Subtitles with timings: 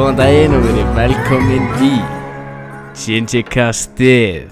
[0.00, 1.88] Góðan daginn og verið velkomin í
[2.96, 4.46] Shinji-kastið.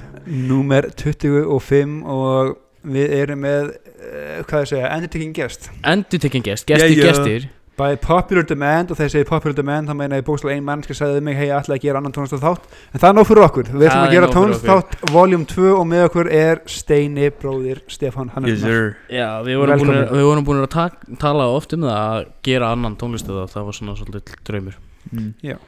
[0.45, 2.51] Númer 25 og
[2.85, 5.71] við erum með, uh, hvað ég segja, endurtekin gest.
[5.89, 7.15] Endur tekinn gest, gestur, Yeah, yeah.
[7.17, 7.47] gestur
[7.81, 10.93] By popular demand og þegar ég segi popular demand þá meina ég bókslega ein mannski
[10.99, 12.67] sagði mig hei, ég ætla að gera annan tónlist þátt.
[12.93, 15.71] En það er nóg fyrir okkur, við ætlum að er gera tónlist þátt voljum 2
[15.79, 18.69] og með okkur er Steini bróðir Stefán hann Yes með.
[18.69, 18.93] sir.
[19.09, 22.75] Já, við vorum búin, við vorum búin að ta tala oft um það að gera
[22.77, 24.79] annan tónlistu það, það var svona svolítið draumur
[25.13, 25.59] mm.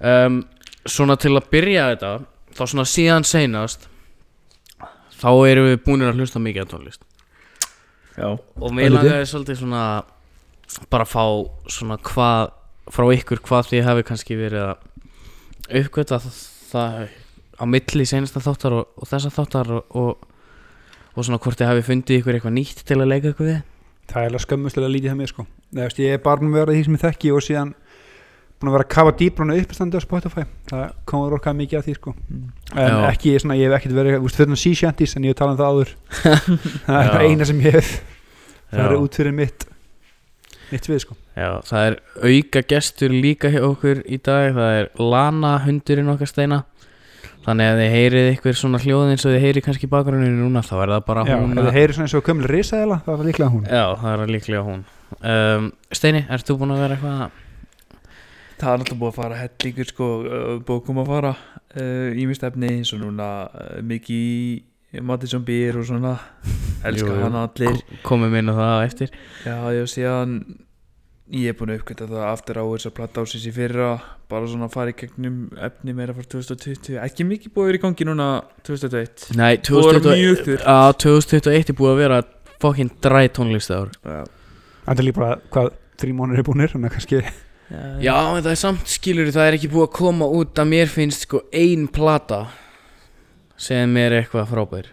[0.00, 0.42] um,
[0.88, 2.10] Svona til að byrja þetta,
[2.56, 3.90] þá svona síðan seinast
[5.20, 7.02] þá erum við búin að hlusta mikið á tónlist.
[8.16, 8.28] Já.
[8.36, 9.82] Og mér langaði svolítið svona
[10.92, 11.24] bara að fá
[11.72, 12.54] svona hvað
[12.90, 16.38] frá ykkur hvað þið hafi kannski verið að uppgöta það,
[16.70, 16.96] það
[17.60, 20.24] á milli senasta þáttar og, og þessa þáttar og, og,
[21.14, 23.60] og svona hvort þið hafi fundið ykkur eitthvað nýtt til að leika ykkur við?
[24.10, 25.46] Það er alveg skömmuslega lítið það mér sko.
[25.76, 27.74] Ég er bara búin að vera því sem ég þekki og síðan
[28.60, 30.44] búin að vera að kafa dýbruna uppstandi á Spotify.
[30.68, 32.14] Það komur okkar mikið að því sko.
[32.28, 32.46] Mm.
[32.76, 33.00] en Já.
[33.08, 35.60] ekki svona, ég hef ekkert verið úst, fyrir sea shanties en ég hef talað um
[35.60, 35.92] það áður.
[36.86, 37.12] Það er Já.
[37.14, 37.92] það eina sem ég hef.
[38.70, 39.00] Það er Já.
[39.00, 39.66] út fyrir mitt
[40.70, 41.16] mitt við sko.
[41.34, 41.96] Já, það er
[42.30, 44.52] auka gestur líka hjá okkur í dag.
[44.54, 46.60] Það er Lana hundurinn okkar steina.
[47.40, 50.60] Þannig að þið heyrið ykkur svona hljóð eins og þið heyrið kannski í bakgruninu núna
[50.60, 53.16] þá er það bara Já, hún ef þið heyri svona eins og gömul risaðila það
[53.16, 53.62] var líklega hún.
[53.64, 54.82] Já, það er líklega hún.
[55.20, 57.22] Um, Steini, ert þú búin að vera eitthvað
[58.60, 60.06] Það er náttúrulega búið að fara hellingur sko
[60.68, 61.30] Búið að koma að fara
[61.80, 66.16] uh, Ímist efni eins og núna uh, Mikið Mattisson Beer og svona.
[66.82, 67.76] Elskar Jú, hann allir.
[68.02, 69.12] Komum inn á það á eftir.
[69.46, 70.32] Já, ég síðan
[71.30, 73.90] Ég er búin að uppgöta það aftur á þess að platta ásins í fyrra
[74.32, 77.78] Bara svona að fara í gegnum efni meira frá 2020 Ekki mikið búið að vera
[77.78, 78.26] í gangi núna
[78.66, 80.66] 2021 Nei, Búið að vera 2021 mjög þurrt.
[80.66, 82.18] á 2021 er búið að vera
[82.60, 83.94] fokkin dræ tónlist ár.
[84.02, 84.18] Já,
[84.88, 85.70] Það er líka bara hvað
[86.02, 87.22] þrjí mónir er búinir þannig að kannski
[88.02, 90.90] Já, en það er samt skilur það er ekki búið að koma út að mér
[90.90, 92.46] finnst sko ein plata
[93.60, 94.88] sem er eitthvað frábær.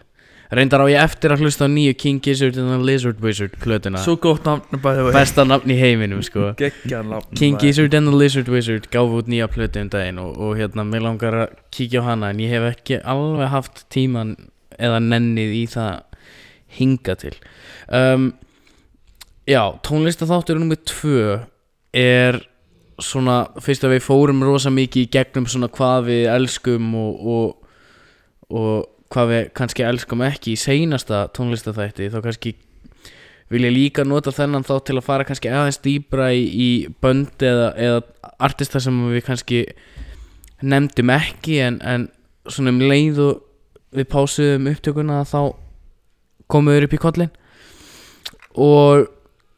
[0.47, 3.99] Reyndar á ég eftir að hlusta á nýju King Gizzard and the Lizard Wizard plötuna.
[3.99, 6.53] Svo gott nafn bæði Besta nafn í heiminum sko.
[7.39, 7.57] King.
[7.59, 11.03] Gizzard and the Lizard Wizard gaf út nýja plötu um daginn og, og hérna, mér
[11.09, 14.37] langar að kíkja á hana en ég hef ekki alveg haft tíman
[14.79, 16.21] eða nennið í það
[16.77, 17.35] hinga til.
[17.91, 18.31] Um,
[19.47, 21.19] Já, tónlistaþáttur nummið tvö
[21.95, 22.41] er
[23.03, 27.73] svona, fyrst að við fórum rosa mikið í gegnum svona hvað við elskum og, og,
[28.49, 28.71] og
[29.13, 32.55] hvað við kannski elskum ekki í seinasta tónlistaþætti þá kannski
[33.53, 36.69] vil ég líka nota þennan þá til að fara kannski aðeins dýbra í, í
[37.03, 39.61] bönd eða, eða artista sem við kannski
[40.65, 42.07] nefndum ekki en, en
[42.49, 43.43] svona um leið og
[43.95, 45.53] við pásuðum upptökuna þá
[46.51, 47.31] komum við upp í kollin
[48.57, 49.07] og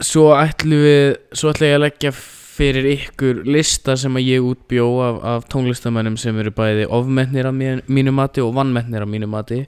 [0.03, 2.13] svo ætlum við svo ætlum ég að leggja
[2.59, 7.56] fyrir ykkur lista sem að ég útbjó af, af tónlistamennum sem eru bæði ofmennir af
[7.56, 9.64] mín- mínu mati og vannmennir af mínu mati.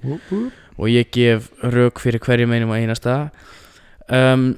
[0.78, 3.18] Og ég gef rauk fyrir hverju meinum að einasta.
[4.12, 4.52] Um,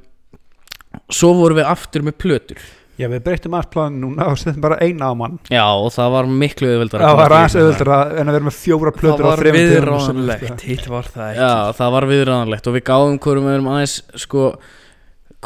[1.13, 2.61] svo vorum við aftur með plötur.
[3.01, 5.39] Já, við breytum allt plan núna og setjum bara eina á mann.
[5.49, 8.91] Já og það var miklu auðveldar Það var aðeins auðvitað en að vera með fjóra
[8.93, 11.41] Það plötur á var þremur tímum sem- viðránlegt Hitt var það ekki.
[11.41, 13.95] Já það var viðræðanlegt og við gáðum erum aðeins
[14.25, 14.43] sko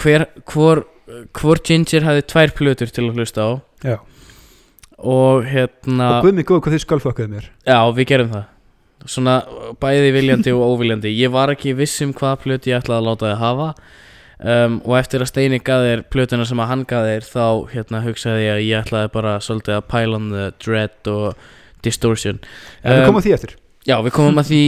[0.04, 0.84] hver, hvor,
[1.38, 3.52] hvor Ginger hafði tvær plötur til að hlusta á.
[3.86, 3.98] Já.
[4.98, 7.50] og hérna Og guð mig góð hvað þið skölfokkuðu mér?
[7.68, 8.46] Já, við gerum það.
[9.08, 9.36] Svona
[9.80, 11.12] bæði viljandi og óviljandi.
[11.14, 13.68] Ég var ekki viss um hvaða plötu ég ætlaði að láta þið hafa.
[14.38, 18.02] Um, Og eftir að Steini gaf þér plötuna sem að hann gaf þér Þá hérna
[18.04, 21.48] hugsaði ég að ég ætlaði bara svolítið að pile on the dread og
[21.86, 22.38] distortion.
[22.84, 23.56] En við Um, komum að því eftir.
[23.88, 24.62] Já, við komum að því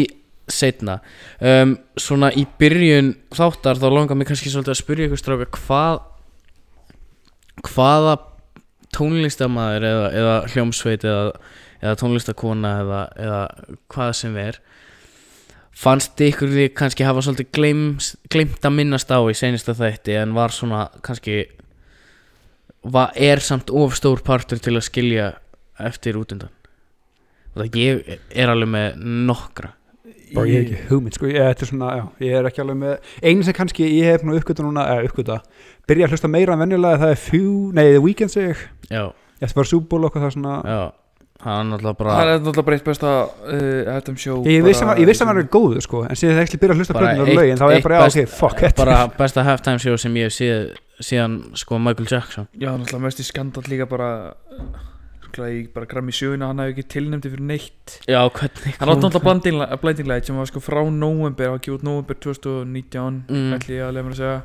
[0.50, 0.95] setna
[1.41, 6.00] um, Svona í byrjun þáttar Þá langar mig kannski svolítið að spyrja ykkur stráka Hvað
[7.65, 8.17] Hvaða
[8.95, 11.31] tónlistamæður eða, eða hljómsveit eða,
[11.81, 13.41] eða tónlistakona eða, eða
[13.91, 14.59] hvað sem er
[15.79, 20.35] fannst ykkur því kannski hafa svolítið gleims, gleimt að minnast á í senista þætti en
[20.35, 21.44] var svona kannski
[22.83, 25.33] var, er samt of stór partur til að skilja
[25.79, 26.51] eftir útundan?
[27.75, 29.73] Ég er alveg með nokkra.
[30.35, 33.13] Bara ég hef ekki hugmynd sko, ég, er svona, já, ég er ekki alveg með
[33.25, 35.39] Einu sem kannski ég hef nú uppgöta núna, eða uppgöta
[35.89, 38.63] Byrja að hlusta meira en venjulega það er Few, nei, The Weeknd seg ég.
[38.94, 39.03] Já,
[39.39, 40.56] Ég ætti bara Bowl og það svona.
[40.68, 40.80] Já,
[41.45, 44.83] hann er náttúrulega Það bara er náttúrulega bara eitt besta uh, FM show Ég vissi
[44.83, 46.97] að ég vissi að hann er góður sko En síðan ég ætli byrja að hlusta
[47.00, 50.18] eitt- og lögin Þá er bara, já, ok, fuck it bara besta halftime show sem
[50.19, 52.50] ég hef séð síðan sko Michael Jackson.
[52.59, 54.09] Já, náttúrulega mest í skandal líka bara
[55.47, 57.95] í bara grammi sjöuna Hann hefði ekki tilnæmdi fyrir neitt.
[58.09, 59.24] Já, hvernig Hann átti náttúrulega
[59.80, 63.53] Blinding Light- sem var sko frá november Það var gefið út november 2019 Mm.
[63.56, 64.39] ætli ég að mér að segja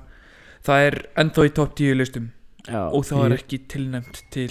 [0.65, 2.31] Það er ennþá í topp 10 listum.
[2.65, 2.81] Já.
[2.89, 4.47] og það var ekki tilnæmt til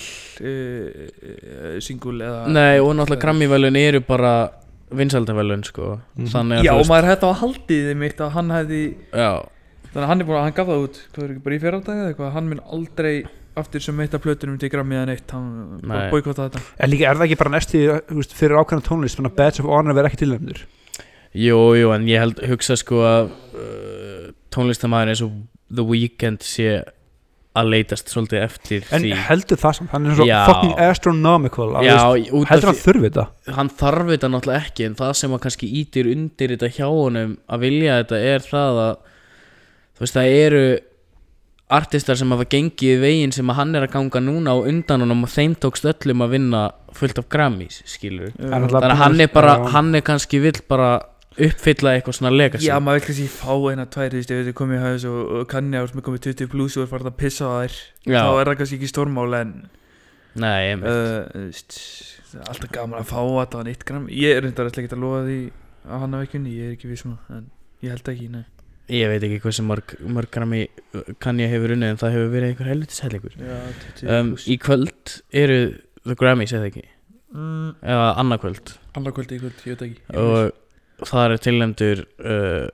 [0.46, 4.34] uh, uh, single eða Nei, og náttúrulega Grammy-velun eru bara
[4.94, 5.88] vinsældavelun sko.
[6.14, 6.28] Mhm.
[6.30, 8.82] Þannig að Já, þú og veist- maður hætti á haldið þeim eitt að hann hefði
[9.10, 9.32] Já,
[9.94, 11.64] Þannig að hann er búin að hann gaf það út Hvað er ekki bara í
[11.64, 12.32] fyrraldag eða eitthvað?
[12.38, 13.16] Hann mun aldrei
[13.64, 15.30] aftur sem eitt af plötunum til Grammy eða neitt.
[15.34, 16.10] Hann Nei.
[16.14, 16.62] boikotta þetta.
[16.82, 19.62] En líka er það ekki bara næsti þú veist, fyrir ákveðna tónlist þannig að Badge
[19.66, 20.64] of Honor verði ekki tilnæmdur
[21.34, 25.32] jú, jú, en ég held hugsa sko að uh, tónlistamæður eins og
[25.72, 26.84] The Weeknd sé
[27.54, 29.12] að leitast svolítið eftir En því.
[29.28, 30.40] heldur það samt, hann er svo Já.
[30.50, 33.26] fucking astronomical Já, heldur hann því þurfi þetta?
[33.60, 37.36] Hann þarf þetta náttúrulega ekki en það sem að kannski ítir undir þetta hjá honum
[37.46, 38.98] að vilja þetta er það að
[39.94, 40.64] þú veist það eru
[41.74, 45.24] artistar sem hafa gengið veginn sem að hann er að ganga núna og undan honum
[45.26, 46.64] og þeim tókst öllum að vinna
[46.94, 50.92] fullt af Grammys skilur þannig að hann er bara, hann er kannski vill bara
[51.38, 52.68] uppfylla eitthvað svona legacy.
[52.68, 55.20] Já, maður vil kannski fá eina tvær Þú veist, ef þið komið í haus og,
[55.40, 57.78] og kanni á sem er komið 20 pluss og er farið að pissa á þær
[58.06, 58.20] Já.
[58.20, 59.54] Þá er það kannski ekki stórmál en
[60.34, 61.78] Nei, ég uh, þú veist,
[62.44, 64.08] Alltaf gaman að fá þetta á neitt gram.
[64.10, 65.38] Ég er reyndar alltaf ekki að lofa því
[65.84, 67.46] að hann hafa ekki unni Ég er ekki vissum En
[67.84, 68.46] ég held ekki, nei.
[68.92, 70.66] Ég veit ekki hversu mörg, mörg Grammy
[71.24, 73.60] kann ég hefur unnið en það hefur verið einhver Já,
[74.02, 75.14] 20 um, Í kvöld
[75.44, 75.60] eru
[76.04, 76.84] The Grammys eða ekki?
[77.34, 78.74] Mm, eða annað kvöld.
[79.00, 80.52] Annar kvöldi í kvöld, ég veit ekki Ég og
[81.02, 82.68] það er tilnæmdur uh,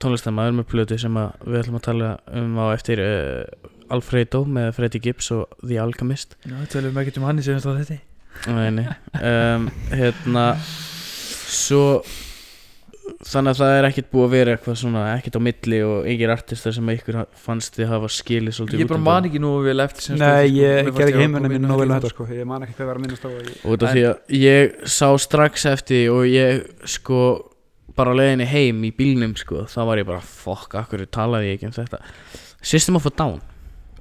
[0.00, 4.70] tónlistamæður með plötu sem að við ætlum að tala um á eftir uh, Alfredo með
[4.78, 6.36] Freddie Gibbs og The Alchemist.
[6.46, 8.00] Já, tölum við ekkert um hann í segjast á þetta
[8.46, 8.84] Nei, nei.
[9.20, 10.44] um, hérna
[11.50, 11.82] svo
[13.26, 16.32] þannig að það er ekkert búið að vera eitthvað svona ekkert á milli og yngir
[16.32, 20.06] artistar sem ykkur fannst þið hafa skilið svolítið Ég bara man ekki nú vel eftir
[20.06, 20.56] sem Nei, sko.
[20.62, 22.28] ég ger ekki heimunum minn nóg vel með þetta, þetta sko.
[22.38, 23.30] Ég man ekki hvað var að minnast á
[23.74, 26.62] út af því að ég sá strax eftir og ég
[26.96, 27.20] sko
[28.00, 31.58] bara á leiðinni heim í bílnum sko þá var ég bara fokk, akkur talaði ég
[31.60, 32.00] ekki um þetta?
[32.62, 33.40] System of a Down.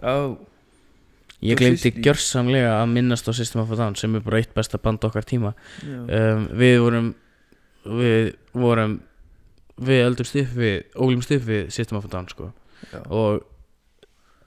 [0.03, 0.37] Ó,
[1.39, 4.23] Ég Þú glemdi síst í- gjörsamlega að minnast á System of a Down sem er
[4.25, 5.53] bara eitt besta band okkar tíma.
[5.87, 7.13] Um, Við vorum
[7.87, 8.97] við vorum
[9.79, 12.49] við eldumst upp við, ólumst upp við System of a Down sko.
[12.91, 12.99] Já.
[13.07, 13.45] og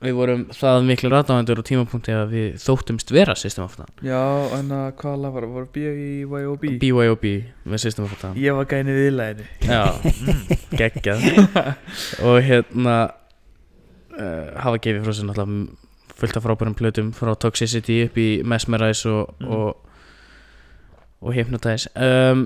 [0.03, 4.07] við vorum það miklu ratavendur á tímapunkti að við þóttumst vera System of a Down
[4.09, 4.23] Já,
[4.59, 7.27] en að hvað lag var, var B.I.Y.O.B BYOB
[7.71, 10.43] með System of a Down Ég var gænið viðlæðinu Já, mm,
[10.81, 11.27] geggjað.
[12.27, 12.97] Og hérna
[14.19, 15.79] uh, hafa gefið frá sér náttúrulega
[16.23, 19.49] fullt af frábærum plötum frá Toxicity upp í Mesmerize og, Mm.
[19.51, 19.77] og,
[21.23, 21.91] og Hypnotize.
[21.99, 22.45] Um,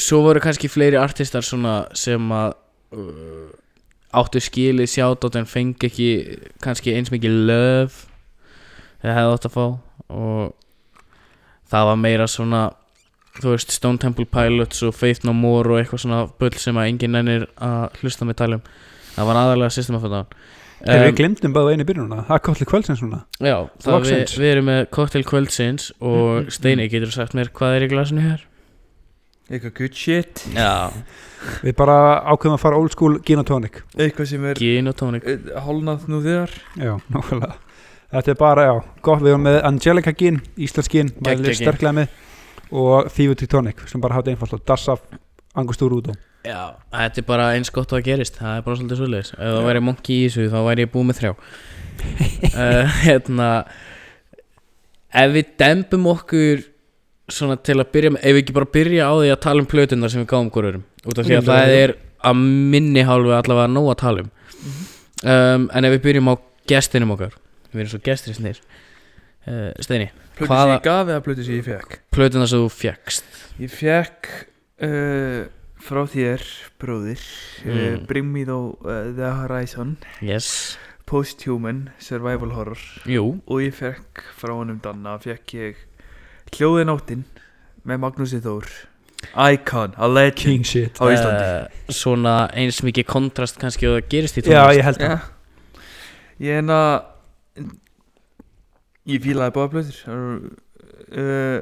[0.00, 2.54] svo voru kannski fleiri artistar svona sem að
[2.96, 3.48] uh,
[4.16, 6.10] áttu skilið sjátt en fengi ekki
[6.64, 8.04] kannski eins mikið löf
[9.04, 9.64] eða hefði átt að fá.
[10.08, 10.52] Og
[11.68, 12.62] það var meira svona
[13.38, 16.92] þú veist Stone Temple Pilots og Faith No More og eitthvað svona bull sem að
[16.92, 18.64] enginn nennir að hlusta með talum.
[19.14, 20.32] Það var aðalega System of a Down.
[20.78, 23.16] Þegar við glemdum bara einu byrjununa Það er kostið kvöldsins núna.
[23.42, 27.86] Já, það við, við erum með Cocktail Kvöldsins og Steini getur sagt mér hvað er
[27.86, 28.44] í glasinu hér?
[29.48, 30.42] Eitthvað good shit.
[30.52, 30.90] Já,
[31.64, 31.96] Við bara
[32.28, 33.80] ákveðum að fara old school gin og tonic.
[33.96, 36.52] Eitthvað sem er gin og tónik eh, hálnað nú þegar.
[36.76, 37.56] Já, nákvæmlega.
[38.12, 38.74] Þetta er bara, já,
[39.04, 39.22] gott.
[39.24, 41.60] Við erum með Angelica gin, Íslands gin Geggja Mælir gin.
[41.60, 42.14] sterklega með
[42.68, 44.96] Og Thievuti tonic Sem bara hafa einfalt og Dassa
[45.56, 46.16] Angustúr út og
[46.46, 48.38] Já, þetta er bara eins gott og að gerist.
[48.38, 51.08] Það er bara svolítið svolítið ef það væri monki í þessu þá væri ég búið
[51.08, 51.32] með þrjá.
[52.48, 53.48] Uh, hérna
[55.18, 56.62] ef við dembum okkur
[57.28, 59.68] svona til að byrja með ef við ekki bara byrja á því að tala um
[59.70, 61.92] plötunar sem við gáum hverjum út af því að það er
[62.28, 62.40] að
[62.74, 64.30] minni hálfu allavega nóg að tala um.
[65.18, 66.34] Um, en ef við byrjum á
[66.70, 67.34] gestinum okkar
[67.72, 68.58] við erum svo gestir snir
[69.48, 70.08] uh, Steini,
[70.38, 73.24] Plötu Hvaða- sem ég gaf eða plötu sem ég fekk plötunar sem þú fjekst
[73.58, 74.28] Ég fekk
[74.86, 75.40] uh,
[75.82, 76.44] frá þér,
[76.78, 78.06] bróðir uh, Mm.
[78.06, 79.96] Bring Me the, uh, the Horizon.
[80.22, 80.76] Yes,
[81.08, 82.78] Posthuman Survival Horror.
[83.08, 83.40] Jú.
[83.48, 85.78] Og ég fekk frá honum Danna fekk ég
[86.54, 87.24] Hljóðinóttin
[87.88, 88.68] með Magnúsi Þór.
[89.34, 90.98] Icon, a legend King shit.
[91.02, 91.46] á Íslandi.
[91.48, 94.78] Uh, svona eins mikið kontrast kannski og það gerist í Já, tónlist.
[94.78, 95.10] ég held það.
[95.10, 95.18] Já.
[96.46, 96.92] Ég en að
[99.08, 99.98] Ég fílaði báða plötur
[101.18, 101.58] uh,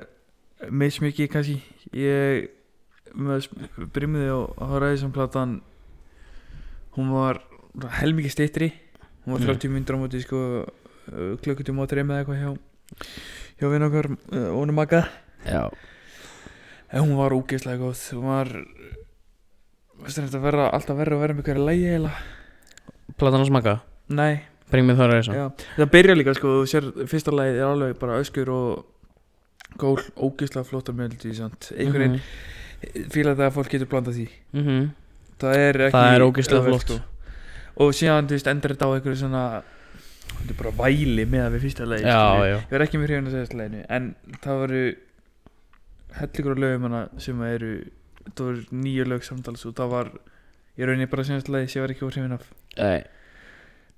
[0.75, 1.57] Meins mikið kannski.
[1.95, 2.50] Ég
[3.16, 3.47] með
[3.95, 5.61] brimmiði og Horizon platan
[6.97, 7.38] Hún var
[8.00, 8.73] helmikið steytri
[9.25, 9.49] Hún var Mm.
[9.57, 12.50] 30 myndur á móti sko uh, klukkutum á dreim eða eitthvað hjá
[13.61, 14.09] hjá vinn okkar
[14.53, 15.05] Ónum Magga.
[15.47, 15.71] Já,
[16.93, 17.99] En hún var úgeðslega góð.
[18.15, 18.51] Hún var
[20.07, 22.11] þetta verða alltaf verra að vera með hverja lægi eða
[23.19, 23.75] platan á smaka
[24.09, 24.43] Nei.
[24.71, 25.35] Bring me the horizon.
[25.35, 25.47] Já,
[25.79, 28.85] það byrja líka sko, þú sér fyrsta lagið er alveg bara öskur og
[29.79, 32.21] gól, ógeðslega flottar melodi samt, einhvern veginn
[32.77, 34.27] Mhm, fíla það að fólk getur blandað því.
[34.53, 34.91] Mhm.
[35.41, 36.83] það er ekki Það er ógeðslega flott.
[36.83, 36.99] sko.
[37.77, 39.63] og síðan, þú veist, endur þetta á einhverju svona
[40.33, 42.56] þetta er bara væli með að við fyrsta lagi Já, já.
[42.61, 44.09] Ég var ekki með hrifin að segja leginu en
[44.45, 44.83] það voru
[46.16, 47.73] hellingur á lögum hana sem eru
[48.26, 50.12] það voru nýju lög samtals og það var
[50.76, 52.49] ég raunin bara senast lagi sem ég var ekki hrifin af.
[52.76, 53.04] Nei,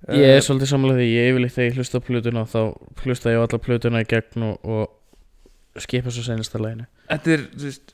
[0.07, 2.59] Ég er svolítið samlega því, ég yfirleitt þegar ég hlusta plötuna þá
[3.03, 7.43] hlusta ég á alla plötuna í gegn og, og skipa svo senasta læginu Þetta er,
[7.51, 7.91] þú veist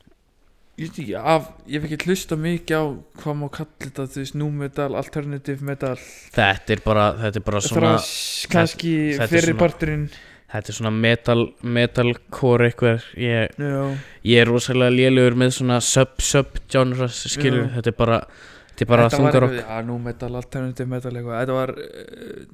[0.76, 2.84] Ég veit ekki, af, ég hef ekki hlusta mikið á
[3.22, 5.94] hvað má kalla þetta, þú veist, nu metal, alternative metal.
[6.36, 10.04] Þetta er bara, þetta er bara svona er kannski þetta er fyrir svona- parturinn.
[10.56, 13.08] Þetta er svona metal, metalcore eitthvað.
[13.20, 17.72] Ég, Já, ég er rosalega lélugur með svona sub-sub-genres skilur, Já.
[17.80, 18.20] þetta er bara
[18.76, 21.40] þetta er bara Þetta var þungarokk Já, nu metal, alternative metal eitthvað.
[21.40, 22.46] Þetta var uh,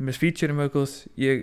[0.00, 1.42] Með feature mjög góð Ég,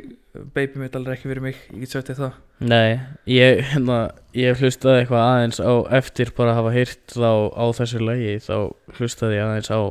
[0.55, 2.37] baby metal er ekki fyrir mig Ég get þér það
[2.71, 2.99] Nei,
[3.29, 3.97] ég, hérna,
[4.33, 8.55] ég hlustaði eitthvað aðeins á eftir bara að hafa heyrt þá á þessu lagi þá
[8.97, 9.81] hlustaði ég aðeins á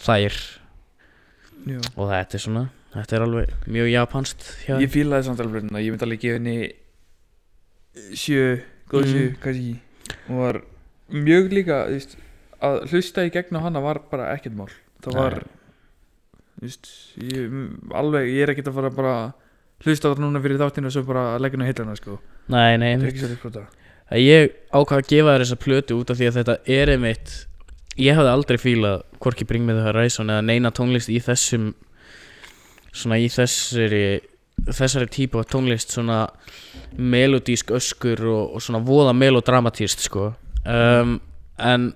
[0.00, 0.38] þær
[1.68, 1.76] Já.
[2.00, 2.62] og þetta er svona,
[2.94, 6.38] þetta er alveg mjög japanst hjá Ég fílaði samt alveg blöðuna Ég myndi alveg gefa
[6.40, 6.56] henni
[8.16, 8.46] Sjö,
[8.88, 9.36] góð sjö, Mm.
[9.44, 9.76] kannski
[10.30, 10.60] Hún var
[11.12, 12.16] mjög líka veist,
[12.64, 14.72] Að hlusta í gegn á hana var bara ekkert mál
[15.04, 15.59] Það var Nei.
[16.60, 17.58] Þú veist, ég,
[17.96, 19.18] Alveg, ég er ekkert að fara bara
[19.80, 22.18] Hlusta á þetta núna fyrir þáttinu Og svo bara leggja henni heilana sko.
[22.52, 23.62] Nei, nei, Það
[24.10, 27.34] að ég ákvað að gefa þér þessa plötu út af því að þetta er einmitt
[28.00, 31.70] ég hafði aldrei fílað hvorki Bring Me The Horizon eða neina tónlist í þessum
[32.90, 34.02] svona í þessari
[34.66, 36.24] þessari típu af tónlist svona
[36.98, 40.32] melodísk öskur og, og svona voða melodramatíst sko.
[40.66, 41.16] Um,
[41.56, 41.92] en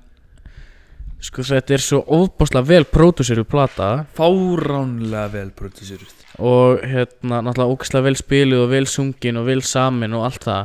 [1.25, 4.05] sko þetta er svo óbáslega vel pródúsiru plata.
[4.17, 6.13] Fáránlega vel produceruð
[6.43, 10.65] og hérna náttúrulega ógæslega vel spiluð og vel sungin og vel samin og allt það.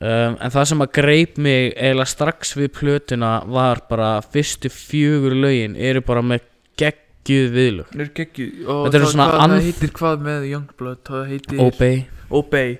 [0.00, 5.36] Um, en það sem að greip mig eiginlega strax við plötuna var bara fyrstu fjögur
[5.38, 6.48] lögin eru bara með
[6.80, 7.92] geggjuð viðlög.
[7.92, 12.00] Þetta er geggju og eru það- anf- það heitir hvað með Youngblood Það heitir Obey.
[12.30, 12.74] Obey.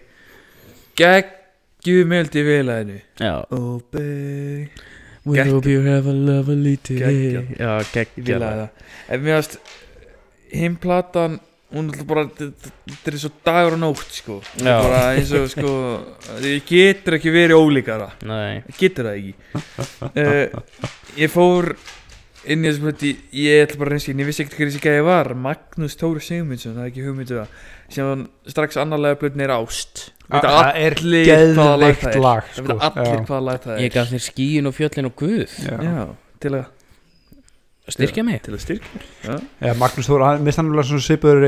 [0.99, 3.35] Geggju meldi vilaðinu já.
[3.51, 4.69] Obey
[5.25, 8.69] We hope you have a lovely day já, það.
[9.09, 9.59] En mér varst
[10.53, 11.39] Hinn platan
[11.75, 14.37] Hún er bara Þetta er svo dagur og nótt sko.
[14.61, 14.77] Já.
[14.77, 15.73] er bara eins og sko
[16.45, 18.11] Ég getur ekki verið ólíkara.
[18.29, 19.35] Nei, Það getur það ekki.
[20.13, 21.73] Uh, Ég fór
[22.45, 25.07] inn í þessu plöti Ég ætla bara að reynska Ég vissi ekkert hver þessi gæði
[25.09, 27.57] var Magnús Tóri Sigmundsson Það er ekki hugmyndu það
[27.95, 32.77] sem hann strax annarlega plötin er ást Það er hvaða lag er sko.
[33.05, 35.57] er ég gaf þér skíin og fjöllin og guð.
[35.69, 36.07] Já,
[36.41, 36.65] til að,
[37.93, 41.43] styrkja mig til að styrkja Já, Já, Magnús Þóra, hann mist hann alveg svona svipuður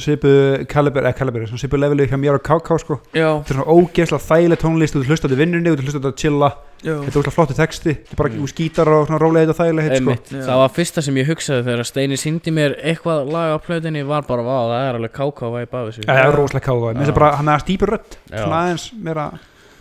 [0.00, 3.58] svipuð kaliber, eða kaliber svona svipuð levelið hjá mér og KK sko já, þetta er
[3.58, 6.22] svona ógeðslega þægileg tónlist þú hlusta á þetta í vinnunni, þú hlusta á þetta að
[6.22, 6.48] chilla
[6.80, 6.94] já.
[6.96, 8.48] þetta er ógeðslega flottu texti, þetta er bara Mm.
[8.54, 10.16] skítar og svona rólega þetta þægileg hitt sko.
[10.32, 10.42] Já.
[10.48, 14.22] það var fyrsta sem ég hugsaði þegar Steini síndi mér eitthvað lag á plötunni var
[14.24, 17.56] bara, vá, það er alveg káká væp af þessu það er rosalega KK, hann er
[17.58, 18.38] að stýpur rödd Já.
[18.46, 19.28] svona aðeins meira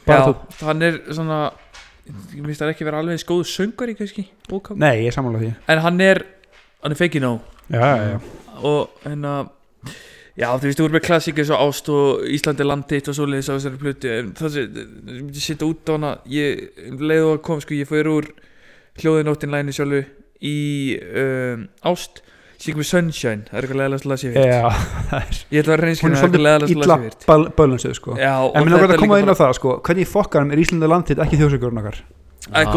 [0.05, 0.35] bara þú,
[0.67, 1.39] hann er svona
[2.35, 4.77] Ég minnst það ekki vera alveg eins góðu söngari kannski ókám.
[4.81, 5.49] nei, ég er sammála því.
[5.71, 6.23] En hann er
[6.81, 7.33] Hann er feikin á
[7.71, 8.19] Já, já, já,
[8.65, 9.33] Og hérna
[10.37, 13.49] Já, þú veist, þú erum með klassík eins og Ást og Íslandi landið og svoleiðis
[13.51, 14.79] á þessari plötu það sem,
[15.27, 18.29] ég sitta út á hana Ég um leið og að kom, sko, ég fór úr
[19.01, 20.01] Hljóðinóttin læni sjálfu
[20.41, 20.55] Í
[21.21, 22.23] um, Ást
[22.61, 24.51] Með Sunshine, það er eitthvað leðalegast lag sem ég heyrt.
[24.51, 24.61] já
[25.11, 26.95] það er, Ég ætla að reynskina hún er það er eitthvað svolítið leðalegast lag illa
[26.95, 27.27] sem ég heyrt.
[27.31, 30.51] bal- bölunsið sko Já, en mér þetta að koma inn á það sko hvernig fokkarum
[30.55, 32.01] er Íslandi landið ekki þjóðsökurinn okkar
[32.51, 32.69] ah, er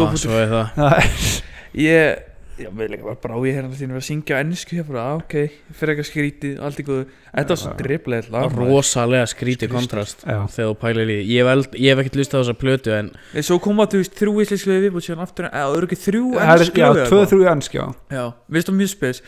[0.99, 1.43] er-
[1.75, 2.23] Ég,
[2.59, 5.33] já, mér líka bara brá ég hérna þínu að syngja á ennsku hér bara, ok,
[5.75, 7.75] fyrir eitthvað skrítið, allt góðu Þetta var svo Já.
[7.81, 9.73] driflega lag rosalega skríti Skrítið.
[9.75, 10.37] kontrast Já.
[10.47, 13.09] þegar þú pælir í ég hef, eld, ég hef ekkert lust á þessa plötu en
[13.35, 16.23] En svo koma þú veist þrjú íslensk lög viðbútt síðan aftur, eða eru ekki þrjú
[16.35, 17.85] Það er- ennsku Já, tvö, þrjú ennsk, já
[18.15, 18.23] Já,
[18.55, 19.21] veist það mjög spes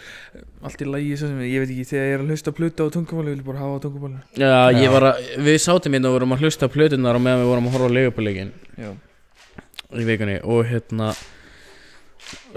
[0.63, 2.87] Allt í lagi, sem, ég veit ekki, þegar ég er að hlusta á plötu á
[2.95, 4.91] tungumáli, vil ég bara hafa á tungumáli já, ég Já.
[4.95, 6.41] var að, við sátum hérna og vorum að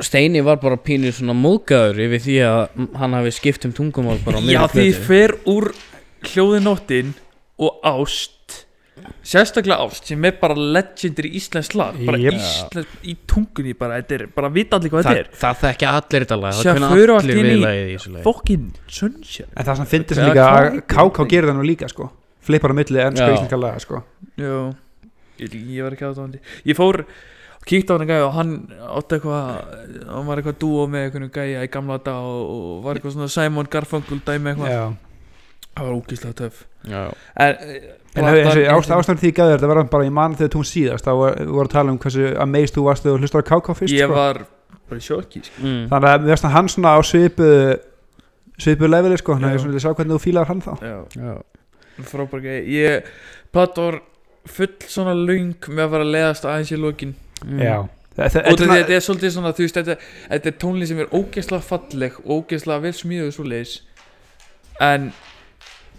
[0.01, 4.39] Steini var bara pínur svona móðgæður yfir því að hann hafi skipt um tungumál bara
[4.39, 5.73] á já meira því ég fer úr
[6.31, 7.15] hljóðinóttin
[7.61, 8.37] og ást
[9.25, 12.37] Sérstaklega ást, sem er bara legendary íslensk lag Bara Jep.
[12.37, 15.31] íslensk í tungunni bara, þetta er, bara vita allir hvað þetta er.
[15.41, 18.13] það þekkja allir þetta lag það kunna við allt allir inn í- viðlagið í þessu
[18.15, 18.25] lagi.
[18.27, 18.67] Fokkin
[18.99, 19.49] sunshine.
[19.57, 22.09] En það sem finnst sem Já, líka að KK gerir það nú líka sko.
[22.51, 23.31] Flippar á milli ennska Já.
[23.33, 24.03] og íslenska laga sko.
[24.41, 24.55] Já,
[25.41, 27.01] ég, ég var ekki aðdáðandi Ég fór,
[27.67, 28.57] kíkti á hann gæja og hann
[28.97, 29.45] átti eitthvað
[30.09, 33.33] hann var eitthvað dúo með einhvern gæja í gamla dag og, og var eitthvað svona
[33.33, 34.85] Simon Garfunkel dæmi eitthvað Já
[35.77, 37.03] það var ógíslega töff Já.
[37.37, 37.57] en,
[38.19, 41.75] En ástæðan því gæður þetta var bara í mann þegar tún síðast þá vorum að
[41.75, 44.17] tala um hversu amazed þú varst þegar þú hlustar á KK fyrst ég sko.
[44.17, 44.41] var
[44.91, 45.63] bara í sjokki sko.
[45.63, 45.85] Mm.
[45.93, 47.51] Þannig að hann svona á svipu
[48.61, 51.35] svipuð leveli sko, þannig að ég sjá hvernig þú fílar hann þá Já, Já,
[52.11, 53.11] frábær gæði Ég,
[53.55, 54.01] platt var
[54.51, 57.30] full svona löng með að fara að leiðast aðeins í lokin mm.
[57.61, 57.77] Já,
[58.19, 58.43] þetta
[58.97, 59.97] er svolítið svona, þú veist, þetta,
[60.41, 63.79] er tónlist sem er ógeðslega falleg og ógeðslega vel smíðuð svo leiðis
[64.81, 65.11] En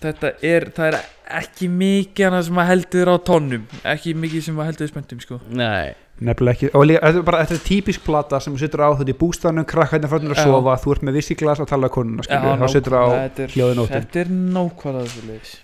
[0.01, 0.99] þetta er, það er
[1.41, 5.39] ekki mikið hana sem að heldur á tónum Ekki mikið sem að heldur spenntum, sko.
[5.53, 8.83] Nei, Nefnilega ekki, og líka, þetta er bara, þetta er típisk plata sem þú setur
[8.85, 11.95] á þetta í bústafnum, krakkarnir frá að sofa, þú ert með vissiglas og tala að
[11.95, 13.95] konuna, skilju, þá setur á nóttin.
[13.95, 15.55] þetta er nákvæmlega svo leiðis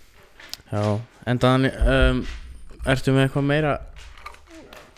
[0.71, 0.85] já
[1.27, 2.23] En Dani, um,
[2.87, 3.75] ertu með eitthvað meira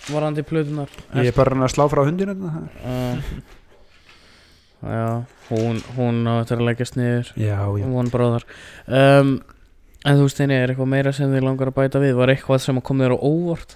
[0.08, 0.91] varandi plötunar?
[1.20, 2.68] Ég er bara að reyna að slá frá hundinu þetta.
[2.86, 3.32] uh,
[4.96, 5.08] Já,
[5.50, 7.84] hún, hún á þetta að leggjast niður Já, já.
[7.91, 8.46] One Brother
[8.88, 9.34] um,
[10.08, 12.13] En þú veist einni, er eitthvað meira sem þið langar að bæta við?
[12.15, 13.75] Var eitthvað sem kom þér á óvart?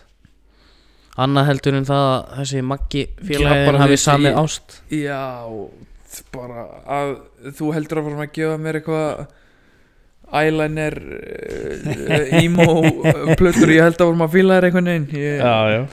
[1.20, 5.20] Annað heldur en það að þessi Maggi félagin hafi samið ást Já,
[6.34, 6.63] bara
[6.96, 7.12] að
[7.60, 9.25] þú heldur að fara að gefa mér eitthvað
[10.32, 15.10] eyeliner uh, emo uh, plötur ég held að vorum að fíla þér einhvern veginn.
[15.18, 15.84] Ég, já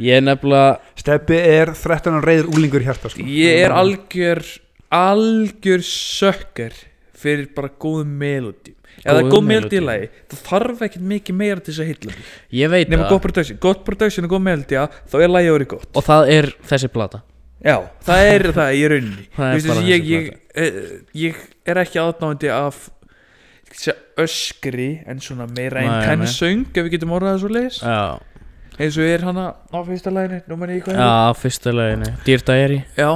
[0.00, 3.24] Ég er nefnilega Steppi er 13 ára reyður úlingur í hjarta, sko.
[3.24, 4.40] ég er algjör
[4.90, 6.76] algjör sökkar
[7.20, 8.74] fyrir bara góðum melodi
[9.04, 10.08] eða Góð góð melodi í lagi.
[10.28, 12.30] Það þarf ekkert mikið meira til þess að mig.
[12.58, 13.12] Ég veit nema það.
[13.12, 14.80] gott production, gott production og góð melodi
[15.12, 15.90] þá er lagi orðið gott.
[15.96, 17.22] Og það er þessi plata.
[17.60, 19.26] Já, það er það í rauninni.
[19.36, 20.28] Er ég, ég,
[21.22, 22.86] ég er ekki aðnáðandi af
[23.76, 26.36] sé, öskri en svona meira Nei, intense nei.
[26.40, 28.02] söng ef við getum orðað það svo leis Já,
[28.80, 33.10] eins og er hana á fyrsta hvað já fyrsta leginu Dýrta er í Já.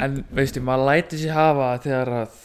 [0.00, 2.40] En veistu, maður læti sér hafa þegar að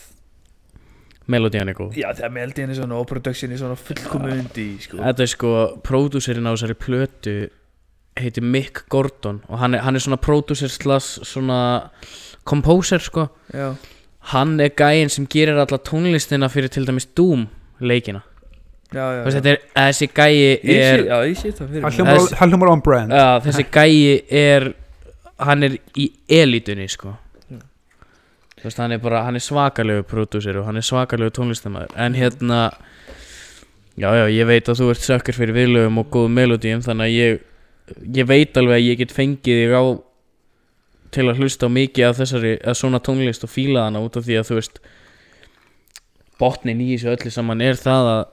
[1.27, 1.97] Melodían er góð.
[1.99, 4.99] Já, þegar meldi henni svona og production er svona fullkomu undi sko.
[5.03, 5.49] Þetta er sko,
[5.83, 7.33] pródúserinn á þessari plötu
[8.17, 11.59] heitir Mick Gordon og hann er, hann er svona pródúser slags svona
[12.47, 13.27] composer sko.
[13.51, 13.73] Já,
[14.33, 17.45] hann er gæinn sem gerir alla tónlistina fyrir til dæmis Doom
[17.79, 18.21] leikina.
[18.95, 21.01] Er, þessi gæi er
[21.83, 23.11] Hann hljómar, on brand.
[23.11, 24.69] já, þessi gæi er
[25.43, 27.17] hann er í elitunni sko.
[28.57, 32.15] Þú veist, hann er bara hann er svakalegu pródúser og hann er svakalegu tónlistamæður en
[32.17, 32.61] hérna
[33.97, 37.13] já, já, ég veit að þú ert sökkur fyrir viðlögum og góðum melodíum þannig að
[37.17, 37.43] ég
[38.17, 39.83] ég veit alveg að ég get fengið þig á
[41.11, 44.39] til að hlusta mikið af þessari, að svona tónlist og fíla hana út af því
[44.41, 44.79] að þú veist
[46.39, 48.23] botnin í þessu öllu saman er það að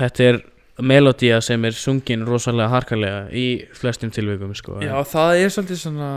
[0.00, 0.40] þetta er
[0.84, 4.80] melodía sem er sungin rosalega harkalega í flestum tilvikum sko.
[4.84, 6.10] Já, það er svolítið svona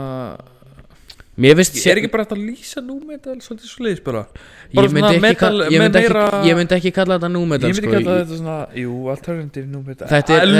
[1.40, 4.90] mér finnst Ég er ekki bara að lýsa númetal svolítið svo leiðis bara ég bara
[4.92, 7.78] myndi, ekki, metal kalla, ég, myndi ekki, meira- ég myndi ekki kalla þetta númetal Ég
[7.78, 7.94] myndi sko.
[7.96, 10.50] kalla þetta svona, jú, alternative númetal Þetta er- þetta er-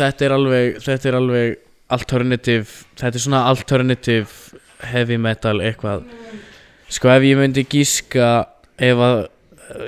[0.00, 1.56] þetta er alveg þetta er alveg
[1.92, 4.60] alternative þetta er svona alternative
[4.92, 6.04] heavy metal eitthvað.
[6.92, 8.28] Sko ef ég myndi gíska
[8.76, 9.24] ef að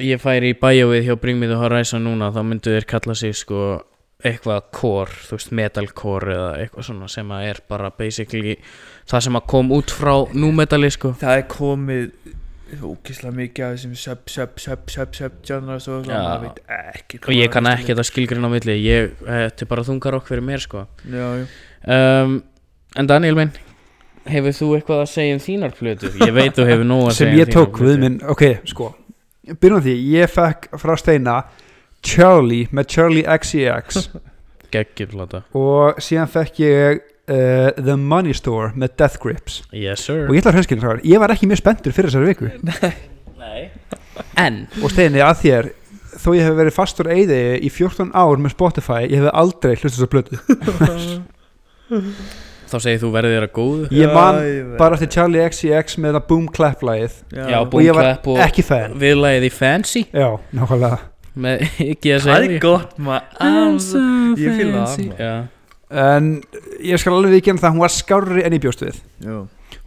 [0.02, 3.36] ég færi í bæjóið hjá Bring Me The Horizon núna þá myndu þeir kalla sig
[3.38, 3.60] sko
[4.18, 8.56] eitthvað core, þú veist metalcore eða eitthvað svona sem að er bara basically
[9.06, 11.12] það sem að kom út frá númetali sko.
[11.20, 12.34] Það er komið
[12.84, 17.22] ógislega mikið af þessum sub, sub, sub, sub, sub genres og svona, maður veit ekki
[17.22, 20.44] og ég kann ekki þetta skilgrinn á milli ég, þetta er bara þungar okk fyrir
[20.44, 20.84] mér sko.
[21.06, 21.46] Já, já
[21.86, 22.38] um,
[22.98, 23.52] en Daniel minn
[24.28, 26.16] hefur þú eitthvað að segja um þínar plötur?
[26.20, 28.90] Ég veit þú hefur nóg að sem segja ég tók við minn, ok, sko.
[29.48, 31.36] Byrjum á því, ég fekk frá Steina
[32.04, 34.10] Charlie með Charlie XCX
[34.74, 39.62] geggjurplata og síðan fekk ég uh, The Money Store með Death Grips.
[39.72, 40.26] Yes sir.
[40.28, 42.52] Og ég ætla að hreinskilja það, ég var ekki mjög spenntur fyrir þessari viku.
[43.42, 43.70] Nei.
[44.36, 44.66] en.
[44.82, 45.72] Og Steini að þér
[46.18, 50.00] þó ég hef verið fastur eyði í 14 ár með Spotify, ég hef aldrei hlustast
[50.00, 50.38] þessa blötu
[52.68, 54.78] þá segir þú verðið þér að góðu ég man ég veit.
[54.80, 58.16] bara eftir Charlie XCX með það Boom Clap lagið Já, Já, og ég var Boom
[58.18, 60.98] Clap og ekki fan viðlagið í Fancy já, nákvæmlega
[61.38, 65.22] með ekki að Það segja er gott maður Ég fíla það, maður.
[65.22, 65.34] Já,
[66.08, 66.32] en
[66.84, 69.38] ég skal alveg vikina það hún var skárri enn í bjóst við Já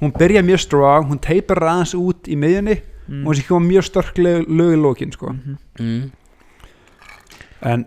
[0.02, 2.80] hún byrja mjög strong, hún teipar aðeins út í miðjunni
[3.12, 3.26] Mm.
[3.26, 5.32] og hún sé koma mjög störk lög lög í lókin sko.
[5.34, 5.56] Mhm.
[5.80, 6.12] mm.
[7.62, 7.84] En,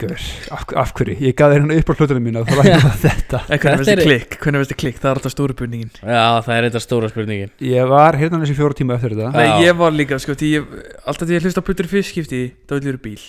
[0.00, 0.22] guður,
[0.56, 1.14] af, af hverju?
[1.22, 3.40] Ég gaf þér hérna upp á hlutunum mína það var ekki bara þetta.
[3.42, 4.38] En hvernig Þetta veistu er- klikk?
[4.42, 4.96] Hvernig veistu klikk?
[5.02, 7.52] Það er alltaf stóru burningin Já, það er þetta stóra spurningin.
[7.72, 9.30] Ég var hérna þessi fjóra tíma eftir þetta.
[9.36, 10.74] Nei, ég var líka, sko, því ég
[11.06, 13.22] Alltaf því ég hlusta á plötur í fyrst skipti þá vil ég eru bíl.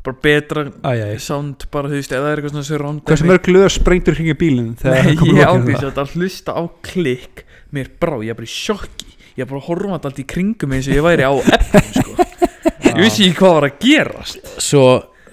[0.00, 1.18] Bara betra Æjæj.
[1.20, 4.32] sound, bara þú veist, eða það er eitthvað svona surround hversu mörg lög sprengtur hringi
[4.40, 5.98] bílinn þegar Nei, það kom ég lokinn ábyrðis það?
[6.00, 7.42] að hlusta á klikk.
[7.76, 9.10] Mér brá, ég er bara í sjokki.
[9.36, 12.26] Ég er bara horfandi allt í kringum eins og ég væri á efnum, sko.
[12.90, 14.48] Ég vissi ekki hvað var að gerast.
[14.64, 14.84] Svo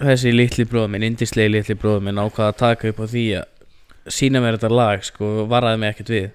[0.02, 4.14] þessi litli bróður minn, indislegi litli bróður minn ákvað að taka upp á því að
[4.18, 6.28] sína mér þetta lag sko, varaði mig ekkert við.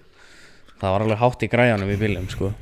[0.82, 2.52] Það var alveg hátt í græjanum í bílum sko.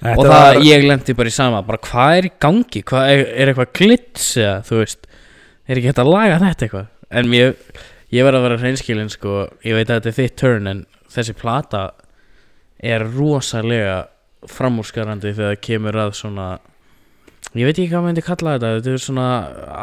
[0.00, 3.10] Þetta og það, var- ég lendi bara í sama bara hvað er í gangi, hvað
[3.14, 5.06] er, er eitthvað glits eða þú veist?
[5.68, 6.86] Er ekki hægt að laga þetta eitthvað?
[7.20, 7.58] En ég,
[8.16, 9.34] ég verð að vera hreinskilin sko
[9.66, 10.80] ég veit að þetta er þitt turn en
[11.12, 11.82] þessi plata
[12.80, 13.98] er rosalega
[14.48, 16.48] framúrskarandi þegar það kemur að svona
[17.50, 19.28] ég veit ekki hvað maður myndi kalla þetta þetta er svona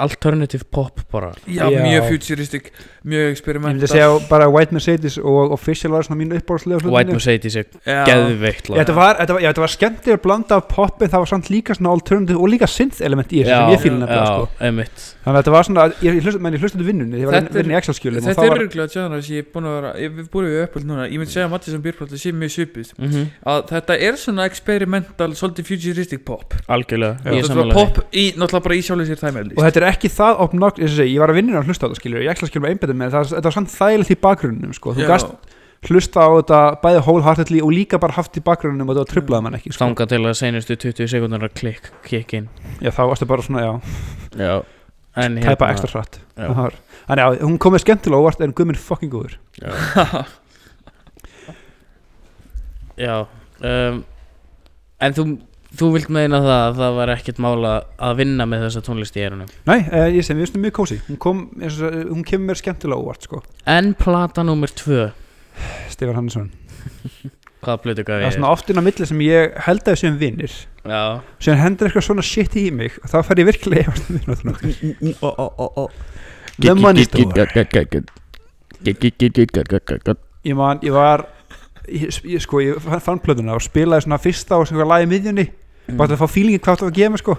[0.06, 1.34] alternative pop bara.
[1.48, 1.82] Já, Já.
[1.84, 2.70] mjög futuristic,
[3.04, 3.88] mjög Ég myndi experimental.
[3.92, 8.06] segja bara White Mercedes og Official var svona mínu uppbóðslega White Mercedes er Já.
[8.08, 11.20] geðveikt Já, lag þetta var, þetta var, já, þetta var skemmtilega blanda af poppi það
[11.26, 14.26] var samt líka svona alternative og líka synth element í þessu sem ég fíla nefnilega
[14.32, 14.48] sko.
[14.48, 15.06] já, einmitt.
[15.28, 17.34] Þannig að þetta var svona, ég, ég hlust, menn ég hlusti þetta vinnunni ég var
[17.38, 19.50] Þetta er- vinni í Excel-skjölum og Þetta það er var, örgulega tjáðan sem ég er
[19.52, 21.04] búin að vera ég, Við búum við uppöld núna.
[21.12, 24.46] Ég myndi segja að Matti sem byrplata sé mjög svipið mm að Þetta er svona
[24.48, 26.56] experimental Svolítið futuristic pop.
[26.72, 27.32] Algjörlega, Já.
[27.36, 30.42] ég samanlega pop í, náttúrulega bara í sjálfur sér tæmæli og þetta er ekki það
[30.48, 33.14] obnox, ég, ég var að vinna að hlusta á þetta skilur, ég Excel-skjölum einbættum með
[33.18, 34.96] það, þetta var samt þægilegt í bakgrunnum sko.
[34.98, 35.54] þú gast
[35.88, 39.58] hlusta á þetta bæði wholeheartedly og líka bara haft í bakgrunnum og þetta trublaði mann
[39.60, 39.78] ekki sko.
[39.78, 42.50] stanga til að senustu 20 sekundar að klikk, kikk inn.
[42.82, 43.74] Já, þá varstu bara svona, já,
[44.42, 44.56] já,
[45.24, 46.20] en tæpa ekstra hratt.
[46.34, 49.38] Já, Það var- þannig að hún komið skemmtilega óvart en guðminn fucking góður.
[49.62, 49.70] Já,
[53.06, 53.16] já
[53.62, 54.04] um,
[55.00, 55.28] en þú
[55.78, 57.72] þú vilt meina það að það var ekkert mála
[58.10, 61.00] að vinna með þessa tónlist í erunum Nei, eh, ég sem, ég veist mjög kósi
[61.08, 63.42] hún, kom, eins og, hún kemur mér skemmtilega óvart sko.
[63.66, 65.10] en plata nummer 2
[65.94, 66.50] Stefán Hannesson
[67.64, 69.94] hvaða blötu gaf það er ég svona oft inn á milli sem ég held að
[69.96, 70.54] við séum vinnir
[70.88, 71.02] já,
[71.44, 74.54] sem hendur eitthvað svona shit í mig og þá fær ég virkilega efast um vinnáttun
[74.54, 75.90] okkar
[76.58, 77.48] The Money Store
[80.48, 81.26] ég man, ég var
[81.88, 85.48] ég, ég, sko, ég fann- plötuna og spilaði svona fyrsta og svona lagi miðjunni
[85.94, 87.38] bara til að fá fílingin hvað það var að gefa mig sko.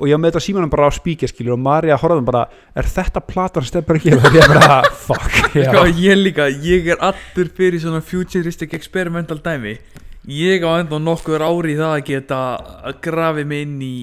[0.00, 2.86] Og ég var með þetta símanum bara á spíkja skilur og Marja horfðum bara, er
[2.88, 5.34] þetta platan gefa og ég bara, fuck.
[5.52, 9.76] Sko, ég líka, ég er allur fyrir svona futuristic experimental dæmi.
[10.32, 12.38] Ég á enda nokkur ári í það að geta
[12.88, 13.96] að grafi mig inn í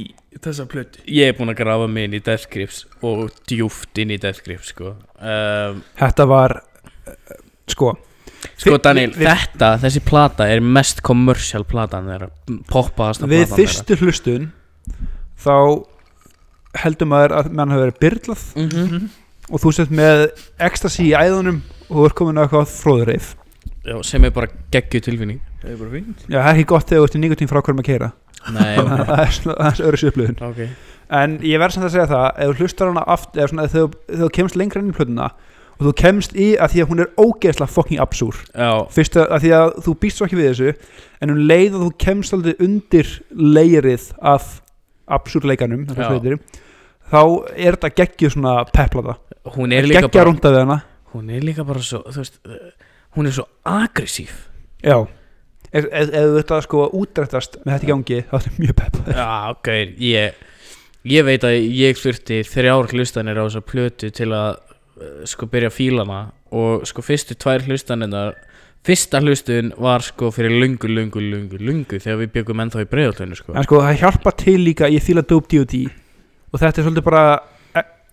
[0.43, 1.01] þessa plötu.
[1.09, 4.45] Ég er búinn að grafa mig inn í Death Grips og djúft inn í Death
[4.45, 4.93] Grips sko.
[5.17, 6.59] Um, þetta var
[7.09, 7.95] eh, sko
[8.59, 12.29] Sko Við- Daniel, við- þetta, þessi plata er mest commercial platan þeirra
[12.71, 14.45] Poppaðasta við platan fyrstu hlustun
[15.43, 15.55] þá
[16.83, 19.09] heldur maður að mann hafi verið byrlað þeirra mm
[19.49, 20.27] og þú sett með
[20.61, 21.55] ecstasy í æðunum
[21.89, 23.29] og þú ert komin að eitthvað fróðureif
[23.87, 25.39] Já, sem er bara geggju tilfinning.
[25.63, 26.19] Það er bara fínt.
[26.29, 28.09] Já, það er ekki gott þegar þú ert í nikotín frá hverjum að keira
[28.53, 30.61] Nei, ok, það er svona öðru sjöflöðun ok.
[31.23, 33.87] En ég verð samt að segja það ef þú hlustar hana aftur eða svona þegar
[33.89, 35.29] þú- þegar þú kemst lengra inn í plötuna
[35.79, 38.39] og þú kemst í að því að hún er ógeðslega fucking absúr.
[38.91, 40.73] Fyrst að, að því að þú býst svo ekki við þessu
[41.23, 44.49] en um leið að þú kemst aldrei undir leirið af
[45.09, 45.87] absúrleikanum
[47.09, 47.21] þá
[47.55, 48.57] er þetta geggju svona
[49.87, 50.81] líka geggja rúnda við hana.
[51.15, 52.37] Hún er líka bara svo, veist
[53.17, 54.29] Hún er svo aggressív.
[54.85, 55.07] Já.
[55.73, 59.25] Ef, þú ert að sko útrættast með þetta gangi þá er þetta mjög pepp Já,
[59.53, 59.67] ok,
[60.01, 60.45] ég
[61.09, 64.57] Ég veit að ég þurfti þrjár hlustanir á þessa plötu til að
[65.29, 66.21] sko byrja að fíla hana
[66.55, 68.37] og sko fyrstu tvær hlustanirnar
[68.85, 73.37] fyrsta hlustun var sko fyrir lungu, lungu, lungu, lungu þegar við byggum ennþá í breiðaltönu
[73.39, 75.85] sko en sko það hjálpa til líka ég fíla Dope D.O.D.
[76.51, 77.23] og þetta er svolítið bara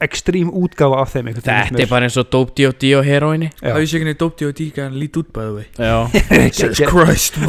[0.05, 2.91] ekstrím útgáfa af þeim Þetta er bara eins og Dope D.O.D.
[2.99, 3.49] og heroinni.
[3.61, 5.67] Það er sér ekki dópti og díka en lít út by the way.
[5.79, 5.97] Já,
[6.47, 7.39] Jesus Christ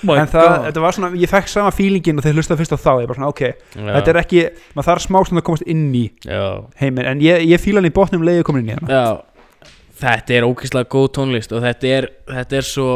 [0.00, 2.92] en það, þetta var svona, ég fekk sama fílingin og þeir hlusta fyrst á þá,
[3.02, 3.42] ég bara svona, ok.
[3.74, 4.44] Já, þetta er ekki,
[4.76, 6.44] maður þarf smá svona að komast inn í já,
[6.80, 9.00] heiminn, en ég, ég fíla hann í botnum leiði komin inn í hana.
[9.00, 9.68] Já.
[10.00, 12.88] Þetta er ógeðslega góð tónlist og þetta er, þetta er svo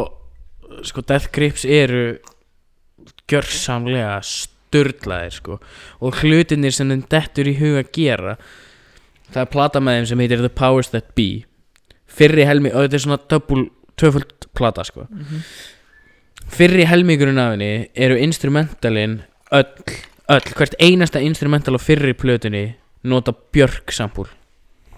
[0.88, 2.16] sko Death Grips eru
[3.28, 4.16] gjörsamlega
[4.74, 5.58] störlaðir sko.
[6.02, 8.36] Og hlutinir sem þeim dettur í huga gera
[9.30, 11.44] það er plata með þeim sem heitir The Powers That Be.
[12.14, 15.08] Fyrri helmi, og þetta er svona double, tvöföld plata sko.
[15.10, 15.46] Mhm.
[16.54, 19.70] fyrri helmingurinn af henni eru instrumentalin öll,
[20.28, 24.28] öll, hvert einasta instrumental á fyrri plötunni nota Björk sambúl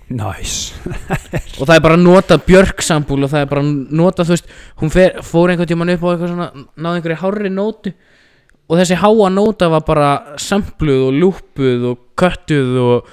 [0.09, 0.75] nice.
[1.61, 4.35] og það er bara að nota Björk sambúl og það er bara að nota þú
[4.35, 4.51] veist
[4.83, 7.95] hún fer, fór einhvern tímann upp á eitthvað svona náði einhverju hárri nótu
[8.69, 10.11] og þessi háa nóta var bara
[10.43, 13.11] sampluð og lúpuð og köttuð og,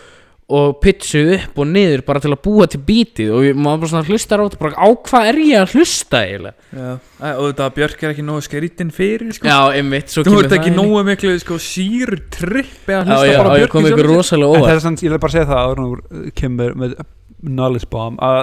[0.53, 3.91] og pitchuð upp og niður bara til að búa til bítið og ég- maður bara
[3.93, 6.91] svona hlustar á þetta bara á hvað er ég að hlusta eiginlega Já.
[7.37, 9.47] Og þetta Björk er ekki nógu skrittin fyrir sko.
[9.47, 10.83] já, einmitt, svo Þú kemur ert ekki það inn í.
[10.83, 13.85] nógu miklu sko, sír trippi að já, hlusta já, bara á já, ég Björk kom
[13.85, 14.17] í ykkur sjálfu sér.
[14.17, 16.75] rosalega en það óvart er sann, ég vil bara segja það áður en þú kemur
[16.83, 16.95] með
[17.43, 18.41] knowledge bomb að,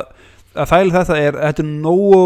[0.56, 2.22] að þægileg þetta er þetta er nógu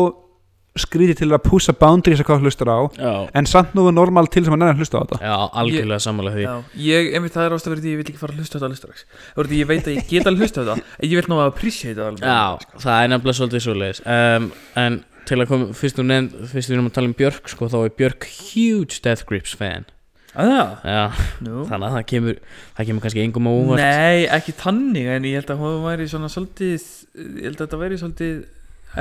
[0.74, 4.42] skrítið til að púsa boundaries að hvað hlustar á já, en samt nógu normal til
[4.42, 5.18] sem að að hlusta á þetta.
[5.22, 6.44] Já, algjörlega sammála því.
[6.48, 6.54] Já,
[6.88, 8.80] ég, einmitt það er ástæður því ég vil ekki fara að hlusta á þetta alveg
[8.82, 9.04] strax.
[9.14, 11.30] Það voru því ég veit að ég get alveg hlusta á þetta En ég vil
[11.30, 12.26] ná að appreciate það alveg.
[12.26, 14.02] Já, það er nefnilega svolítið svoleiðis.
[14.04, 14.50] Um,
[14.84, 17.68] En til að koma fyrst og nefnd, fyrst við erum að tala um Björk sko,
[17.72, 19.86] þá er Björk huge Death Grips fan.
[20.34, 21.04] Að það, Já,
[21.46, 21.62] nú.
[21.70, 22.38] þannig að það kemur
[22.74, 23.78] það kemur kannski engum á óvart.
[23.84, 27.80] Nei, ekki tannig en ég held að hún væri svona svolítið ég held að þetta
[27.84, 28.34] væri svolítið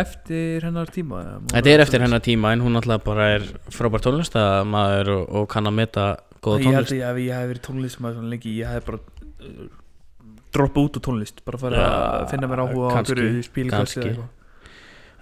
[0.02, 1.22] eftir hennar tíma
[1.54, 5.70] Þetta er eftir hennar tíma en hún alltaf bara er frábær tónlistamæður og, og kann
[5.70, 6.06] að meta
[6.44, 6.94] góða Ég held tónlist.
[6.94, 9.66] að ég, hef- ég hef verið tónlistmaður svona lengi ég hef bara uh,
[10.54, 11.90] droppa út úr tónlist bara fara Já,
[12.24, 14.00] að finna mér áhuga á spílkassi kannski.
[14.00, 14.32] eða eitthvað.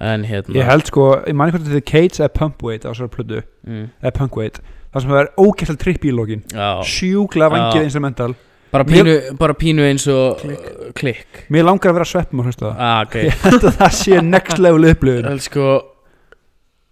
[0.02, 3.12] En hérna Ég held sko, ég manni hvort þetta er Cates eða Pumpweight á þessari
[3.14, 7.86] plötu, mm, eða Punkweight það sem það er ógæslega tripp í lókin Já, sjúklega vangið
[7.86, 8.32] instrumental
[8.72, 10.66] bara pínu, bara pínu eins og Klikk.
[10.72, 11.42] uh, klikk.
[11.52, 12.84] Mér langar að vera sveppum að hlusta það?
[12.88, 13.16] Ah, ok.
[13.28, 15.30] Ég held að það sé next level upplifun.
[15.32, 15.68] En sko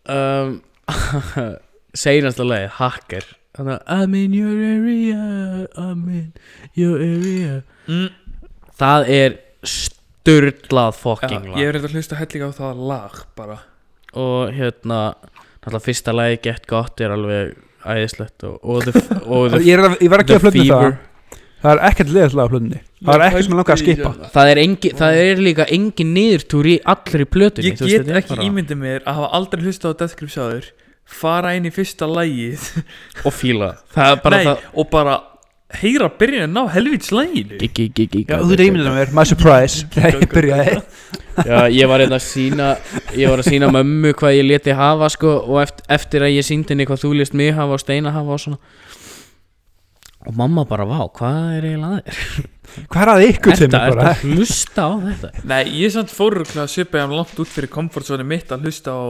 [0.10, 0.56] um,
[2.04, 3.26] Seinasta lagi, Hacker.
[3.58, 5.22] Þannig að I'm in your area
[5.76, 6.28] I'm in
[6.78, 7.62] your area.
[7.90, 8.12] Mm.
[8.80, 13.18] Það er sturlað Já, fokking ég lag hef reynd að hlusta hellinga á það lag
[13.40, 13.58] bara.
[14.20, 15.00] Og hérna
[15.60, 17.50] Náttúrulega fyrsta lagi Get Got er alveg
[17.84, 18.94] æðislegt Og, og the,
[19.28, 20.86] og the, Ég er að- ég verð að plötunni það
[21.60, 22.82] Það er ekkert leðislega á plötunni.
[23.04, 24.12] Það er ekkert sem mig langar að skipa.
[24.36, 28.46] Það er, engi, það er líka engin niðurtúr í allri plötunni Ég get ekki bara-
[28.48, 30.70] ímyndið mér að hafa aldrei hlusta á Death Grips áður
[31.10, 32.70] fara inn í fyrsta lagið
[33.28, 33.74] Og fíla.
[33.96, 35.18] Það er bara Nei, það og bara
[35.80, 37.58] heyra byrjunin á helvits laginu.
[37.62, 39.84] Gigi, gigi, Já, þú veit ímyndið mér, my surprise.
[39.94, 40.78] Þegar ég byrjaði.
[41.40, 42.70] Já, ég var einnig að sína
[43.16, 46.44] Ég var að sína mömmu hvað ég leti hafa sko, Og eftir, eftir að ég
[46.44, 48.58] síndi henni hvað þú lést mig hafa Og Steina hafa og svona
[50.30, 52.48] Og mamma bara, vá, hvað er eiginlega að þér?
[52.94, 55.30] Hvað er að ykkur sem Þetta, er bara að hlusta á þetta?
[55.50, 59.02] Nei, ég samt fór að svipa ég langt út fyrir komfortzónu mitt að hlusta á,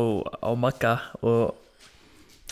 [0.48, 1.58] á Magga og,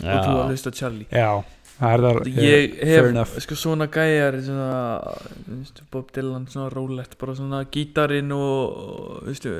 [0.04, 1.30] og þú að hlusta á Charlie Já,
[1.78, 4.76] það er það Ég fair hef, sko svona gæjar svona,
[5.96, 9.56] Bob Dylan svona rólegt, bara svona gítarinn og, veistu,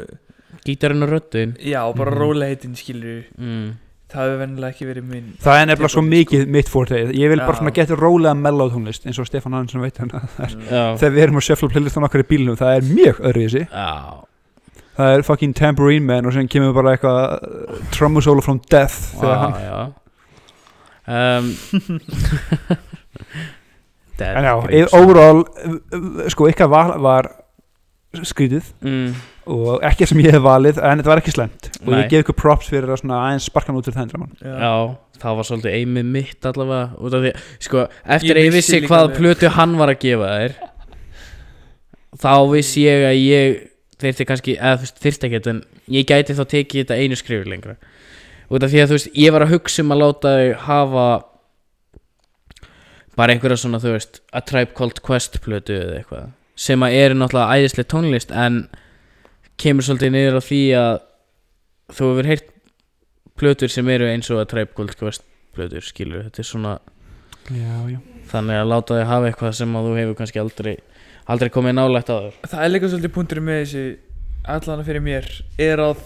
[0.68, 2.18] Gítarinn og röddin já, bara Mhm.
[2.18, 2.24] mm.
[2.26, 3.68] róleitin skilur mm.
[4.12, 7.42] Það hefur vennilega ekki verið minn Það er nefnilega svo mikið mitt fórtegið Ég vil
[7.44, 7.60] bara Já.
[7.60, 11.40] svona geta rólega mellow tónlist eins og Stefán Hansson veit hann Já, Þegar við erum
[11.42, 13.92] að shuffle playlistan okkar í bílnum Það er mjög öðruvísi já,
[14.98, 19.92] Það er fucking Tambourine Man og sem kemur bara eitthvað uh, Trommusólo from Death já.
[21.08, 21.52] Um,
[24.20, 24.54] En já,
[24.98, 27.28] overall uh, uh, Sko, ykkar val var
[28.26, 28.66] skrítið.
[28.82, 29.12] Mm,
[29.48, 32.00] og ekki sem ég hef valið en þetta var ekki slemt og Nei.
[32.02, 34.34] ég gef ykkur props fyrir að svona aðeins sparka hann út til þendra mann.
[34.42, 34.74] Já,
[35.22, 37.34] það var svolítið eimið mitt allavega út af því,
[37.68, 37.86] sko,
[38.18, 40.58] eftir Ég að ég vissi hvað plötu hann var að gefa þér
[42.24, 43.62] þá vissi ég að ég
[44.02, 47.78] þyrfti kannski, eða þyrfti ekkert en ég gæti þá tekið þetta einu skrifur lengra.
[48.48, 51.08] Út af því að þú veist, ég var að hugsa um að láta þau hafa
[53.18, 57.14] bara einhverja svona, þú veist A Tribe Called Quest plötu eða eitthvað sem að er
[57.14, 58.62] náttúrulega æðislega tónlist en
[59.62, 60.94] kemur svolítið niður á því að
[61.98, 62.52] þú hefur heyrt
[63.38, 65.26] plötur sem eru eins og A Tribe Called Quest
[65.58, 66.74] plötur, skilur, þetta er svona
[67.48, 68.00] Já, já.
[68.32, 70.74] þannig að láta þig hafa eitthvað sem að þú hefur kannski aldrei
[71.28, 72.36] aldrei komið nálægt á þér.
[72.48, 73.86] Það er líka svolítið punkturinn með þessu
[74.48, 76.04] allana fyrir mér er að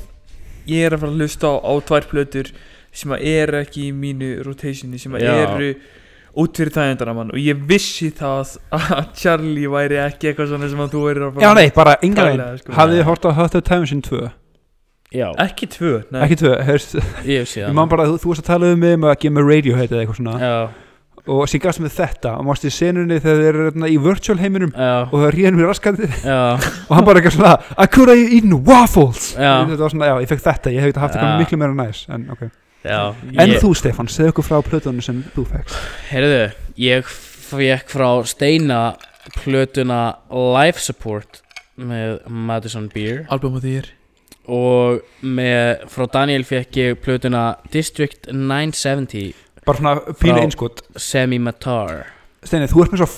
[0.69, 2.51] ég er að fara að hlusta á, á tvær plötur
[2.91, 5.69] sem að eru ekki í mínu rotationi sem að eru
[6.39, 10.83] út fyrir þægindana mann og ég vissi það að Charlie væri ekki eitthvað svona sem
[10.83, 12.61] að þú væri að fara Já, nei, bara enga veginn.
[12.61, 12.75] Sko.
[12.77, 14.21] Hafið þið hort á Hot of Time sin 2?
[15.11, 16.21] Já, ekki tvö, nei.
[16.23, 18.69] Ekki 2, heyrst ég hef Ég síðan man bara að þú, þú varst að tala
[18.71, 20.37] um mig um að gefa mig Radiohead eða eitthvað svona.
[20.39, 20.55] Já,
[21.35, 22.31] og sér gafst með þetta.
[22.39, 25.69] Og mást í senunni þegar þeir eru í virtual heiminum já, og það ríðan mér
[25.69, 26.07] raskandi.
[26.23, 26.39] Já.
[26.87, 29.33] Og hann bara eitthvað svona I could have eaten waffles.
[29.35, 29.51] Já.
[29.67, 32.49] Þetta var svona, já, ég fekk þetta, ég hef haft eitthvað
[32.83, 33.13] Já.
[33.37, 35.75] en, ég, þú Stefán, segð okkur frá plötunum sem þú fekkst
[36.09, 36.39] heyrðu,
[36.81, 37.05] ég
[37.51, 38.79] fekk frá Steina
[39.43, 39.99] plötuna
[40.31, 41.41] Life Support
[41.81, 43.25] með Madison Beer.
[43.33, 43.91] Album á þér
[44.51, 51.37] og með, frá Daniel fekk ég plötuna District 970 bara svona pínu Frá- einskot Semi
[51.39, 52.07] Matar.
[52.41, 53.09] Steini, þú ert með svo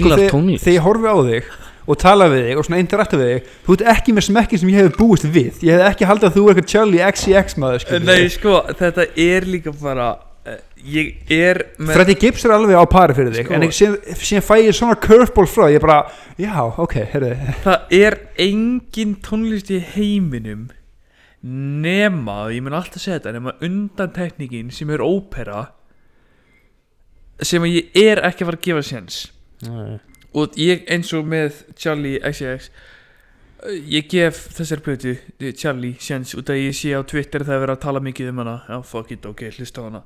[0.00, 0.64] fílar þegar, tónlist.
[0.64, 1.50] þegar ég horfi á þig
[1.86, 4.70] og tala við þig og svona interakta við þig þú ert ekki með smekkin sem
[4.72, 8.06] ég hef búist við ég hef ekki haldið að þú er eitthvað Charlie XCX maður
[8.06, 10.08] nei sko, þetta er líka bara
[10.46, 10.58] eh,
[10.96, 13.58] ég er með Freddy Gibbs er alveg á pari fyrir þig Sko.
[13.60, 13.76] en
[14.30, 16.00] síðan fæ ég svona curveball frá ég bara,
[16.42, 17.32] já, ok, heyrðu
[17.66, 18.18] það er
[18.48, 20.66] engin tónlist í heiminum
[21.46, 25.68] nema, ég mun alltaf segja þetta nema undan tekníkin sem er ópera
[27.44, 29.18] sem ég er ekki að fara að gefa séns
[29.66, 29.98] Nei.
[30.36, 35.16] Og ég eins og með Charlie XCX eh, ég gef þessar plötu
[35.56, 38.44] Charlie séns út að ég sé á Twitter það er verið að tala mikið um
[38.44, 40.04] hana já fuck it ok, hlusta á hana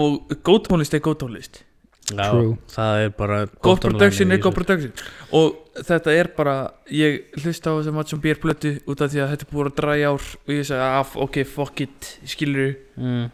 [0.00, 1.64] og góð tónlist er góð tónlist
[2.12, 2.56] Já, True.
[2.68, 4.50] það er bara gott online production er þessu.
[4.52, 4.90] production
[5.38, 6.56] og þetta er bara
[6.92, 9.78] ég hlusta á þess að Matsson Bér plötu út af því að þetta búið að
[9.78, 13.24] dræja ár og ég segi af ok fuck it skilur mm.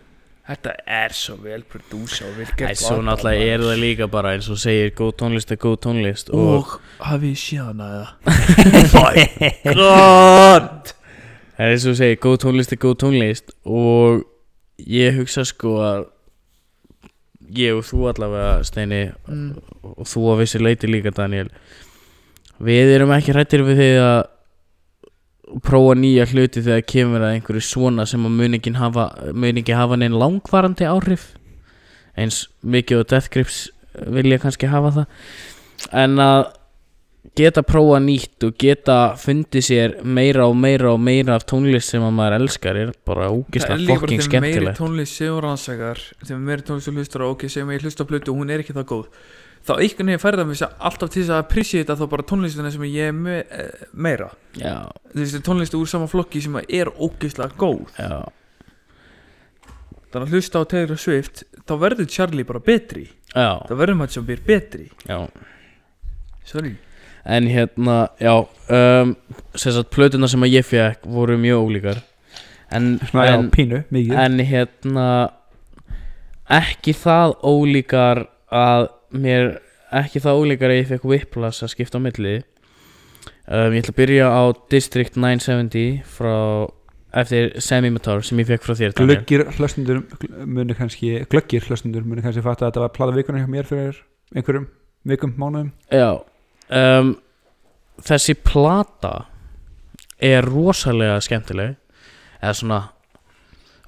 [0.51, 4.49] Þetta er svo vel prodúsa og vel Æ, svo náttúrulega er það líka bara eins
[4.51, 8.09] og segir góð tónlist er góð tónlist og, og hafið hana eða?
[9.81, 10.95] God!
[11.61, 14.25] Það er eins og segir góð tónlist er góð tónlist og
[14.81, 16.09] ég hugsa sko að
[17.55, 19.49] ég og þú allavega Steini mm.
[19.93, 21.51] og þú á vissi leiti líka Daniel
[22.61, 24.21] við erum ekki hrættir við því að
[25.67, 29.77] prófa nýja hluti þegar kemur að einhverju svona sem að mun ekki hafa, mun ekki
[29.77, 31.33] hafa neinn langvarandi áhrif.
[32.19, 33.61] Eins mikið og Death Grips
[34.07, 35.21] vilja kannski hafa það.
[35.97, 36.43] En að
[37.37, 42.05] geta prófa nýtt og geta fundið sér meira og meira og meira af tónlist sem
[42.05, 44.81] að maður elskar er bara það er líka bara fokking þegar meiri skemmtilegt.
[44.81, 48.41] tónlist segur rannsakar þegar meiri tónlist hlustar á ok segjum að ég hlusta plötu og
[48.41, 49.07] hún er ekki það góð
[49.67, 53.11] þá einhvern veginn færða mig alltaf til þess að appreciata þá bara tónlistina sem ég
[53.11, 54.31] er me eh, meira.
[54.59, 57.89] Já, þú veist tónlistu úr sama flokki sem er ógeðslega góð.
[57.99, 58.25] Já,
[60.11, 63.07] þannig að hlusta á Taylor Swift þá verður Charlie bara betri.
[63.35, 64.87] Já, þá verður maður sem býr betri.
[65.07, 65.19] Já.
[66.49, 66.77] Sorry.
[67.31, 69.11] En hérna, já um,
[69.55, 72.01] sem sagt, plötuna sem að ég fekk voru mjög ólíkar.
[72.73, 74.15] En, Svona, já, en, pínu, mikið.
[74.25, 75.07] en hérna
[76.51, 79.57] ekki það ólíkar að mér
[80.01, 83.99] ekki það ólíkar að ég fekk Whiplash að skipta á milli um, ég ætla að
[83.99, 84.43] byrja á
[84.73, 86.37] District 970 frá
[87.21, 89.17] eftir Semi-Matar sem ég fekk frá þér Daniel.
[89.17, 90.05] glöggir hlustundur
[90.47, 93.99] muni kannski glöggir hlustundur muni kannski fatta að þetta var plata vikunar hjá mér fyrir
[94.35, 94.69] einhverjum
[95.11, 96.23] vikum, mánuðum Já
[96.71, 97.17] um,
[98.01, 99.27] Þessi plata
[100.17, 101.75] er rosalega skemmtileg
[102.41, 102.81] eða svona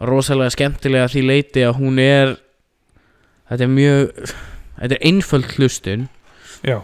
[0.03, 2.35] rosalega skemmtilega því leiti að hún er
[3.49, 4.35] þetta er mjög
[4.83, 6.09] þetta er einföld hlustun.
[6.63, 6.79] Já,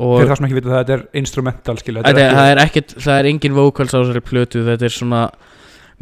[0.00, 2.60] og fyrir það sem ekki vita það þetta er instrumental skilja þetta er, það er
[2.62, 5.22] ekkert það er engin vocals á þessari plötu þetta er svona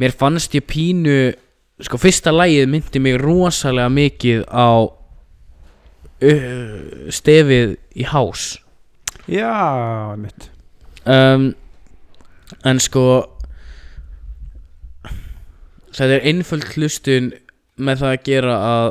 [0.01, 1.17] mér fannst ég pínu
[1.83, 4.71] sko fyrsta lagið myndi mig rosalega mikið á
[6.21, 8.61] uh, stefið í hás.
[9.31, 10.51] Já, mitt
[11.09, 11.51] um,
[12.67, 13.05] en sko
[15.91, 17.33] þetta er einföld hlustun
[17.81, 18.91] með það að gera að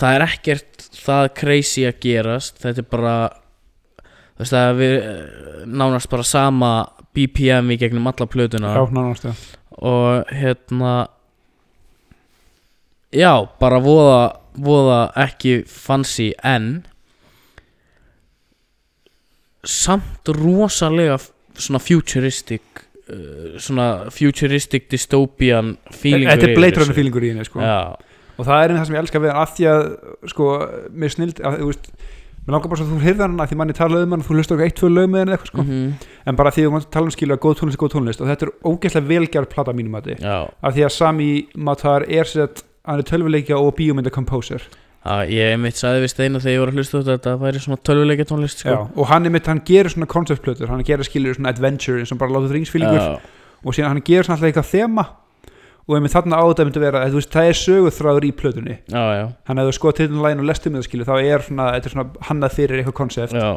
[0.00, 0.71] það er ekkert
[1.02, 3.16] það crazy að gerast þetta er bara
[4.32, 4.94] þú veist er við
[5.70, 6.70] nánast bara sama
[7.12, 9.34] BPM í gegnum alla plötuna já, nánast já
[9.82, 11.08] og hérna
[13.12, 14.20] já, bara voða
[14.52, 16.84] voða ekki fancy en
[19.64, 21.16] samt rosalega
[21.56, 22.62] svona futuristic
[23.08, 26.80] uh, svona futuristic dystopian feelingur þetta er Blade.
[26.82, 27.62] Runner feelingur í henni sko.
[27.64, 27.96] já,
[28.38, 29.86] og það er einn það sem ég elska við af því að
[30.32, 30.50] sko,
[31.02, 31.88] mér snild að, veist,
[32.42, 34.36] mér langar bara svo að þú heyrðar hann að því manni talaði um hann þú
[34.38, 35.62] hlustar okkur eitt, tvö lög með hann eitthvað sko.
[35.62, 38.22] mhm, en bara því að þú tala um skilu að góð tónlist er góð tónlist
[38.22, 42.30] og þetta er ógeðslega velgjart plata mínum að já, af því að Sami Matar er
[42.30, 44.64] sett hann er tölvuleikja og bíómynda composer.
[45.02, 47.62] Já ég mitt sagði við Steina þegar ég var að hlusta þetta að það væri
[47.62, 48.82] svona tölvuleikja tónlist Já, sko.
[48.94, 52.20] og hann er mitt, hann gerir svona conceptplötur hann gerir skilur svona adventure eins og
[52.20, 53.16] bara láta þringsfílingur já,
[53.66, 55.04] og síðan hann gerir svona alltaf eitthvað þema
[55.88, 58.78] og einmitt þarna á þetta myndi vera að veist, það er söguþráður í plötunni.
[58.92, 62.26] Hann hefur skoðað titlunlægin og lestum með það skilur þá er svona, þetta er svona
[62.28, 63.48] hannað fyrir eitthvað koncept já,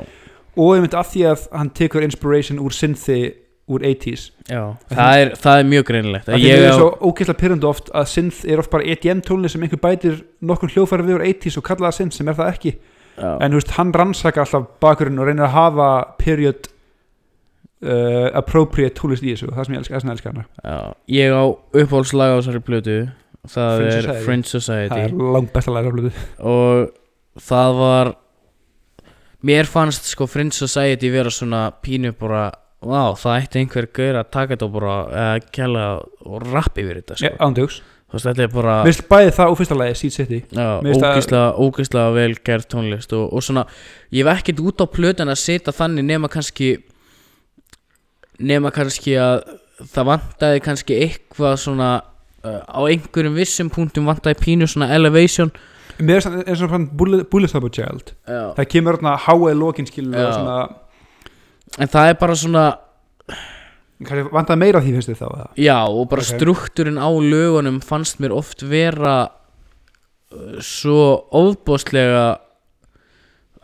[0.55, 3.19] og einmitt af því að hann tekur inspiration úr synthi
[3.65, 4.61] úr 80s já.
[4.91, 6.27] Það, er, það er mjög greinilegt.
[6.29, 9.49] að það er á, svo ógeðslega pyrrandu oft að synth er oft bara EDM tónli
[9.49, 12.51] sem einhver bætir nokkur hljófæri við úr 80s og kalla það synth sem er það
[12.53, 12.75] ekki.
[13.15, 16.69] Já, en veist, hann rannsaka alltaf bakurinn og reynir að hafa period
[17.86, 20.45] uh, appropriate tónlist í þessu það sem ég elska, það sem ég elska hana.
[20.65, 20.78] Já,
[21.19, 21.43] ég á
[21.84, 22.98] uppáhaldslag á þessari plötu.
[23.45, 24.26] Það Fringe er Society.
[24.26, 26.88] Fringe það Society er langt besta læra blödu og
[27.45, 28.13] það var
[29.45, 32.48] mér fannst sko Fringe Society vera svona pínu bara
[32.86, 35.84] Vá, það ætti einhver gaur að taka þetta og bara eða kjalla
[36.30, 37.32] og rappi yfir þetta sko.
[37.41, 40.39] ándjóks, Þú veist, þetta er bara mér finnst bæði það og fyrsta lagi Seed City.
[40.54, 43.63] Já, mér finnst það- ógislega, ógislega vel gert tónlist og, og svona,
[44.13, 46.70] ég hef ekkert út á plötun að setja þannig nema kannski
[48.39, 49.43] nema kannski að
[49.91, 51.89] það vantaði kannski eitthvað svona
[52.45, 55.51] uh, á einhverjum vissum punktum vantaði pínu svona elevation
[55.99, 56.88] mér finnst það eins og fann
[57.47, 58.41] Stubber Child já.
[58.57, 60.57] það kemur þarna háaði lokin skilur svona,
[61.79, 62.65] en það er bara svona
[64.36, 65.45] vantaði meira því finnst þið þá eða?
[65.63, 66.31] Já, og bara Ok.
[66.33, 69.29] struktúrin á lögunum fannst mér oft vera
[70.36, 72.25] uh, svo ofbóðslega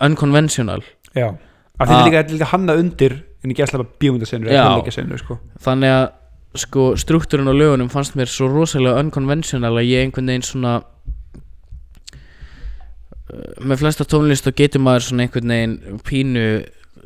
[0.01, 0.81] unconventional
[1.15, 1.35] já,
[1.79, 2.05] af því Ah.
[2.07, 5.37] er þetta er líka hanna undir en ekki æsla bara bíómyndasenur eða tónleikasenur sko.
[5.65, 6.07] þannig að
[6.61, 10.81] sko struktúrin á lögunum fannst mér svo rosalega unconventional að ég einhvern veginn svona
[13.63, 16.45] með flesta tónlist þá getur maður svona einhvern veginn pínu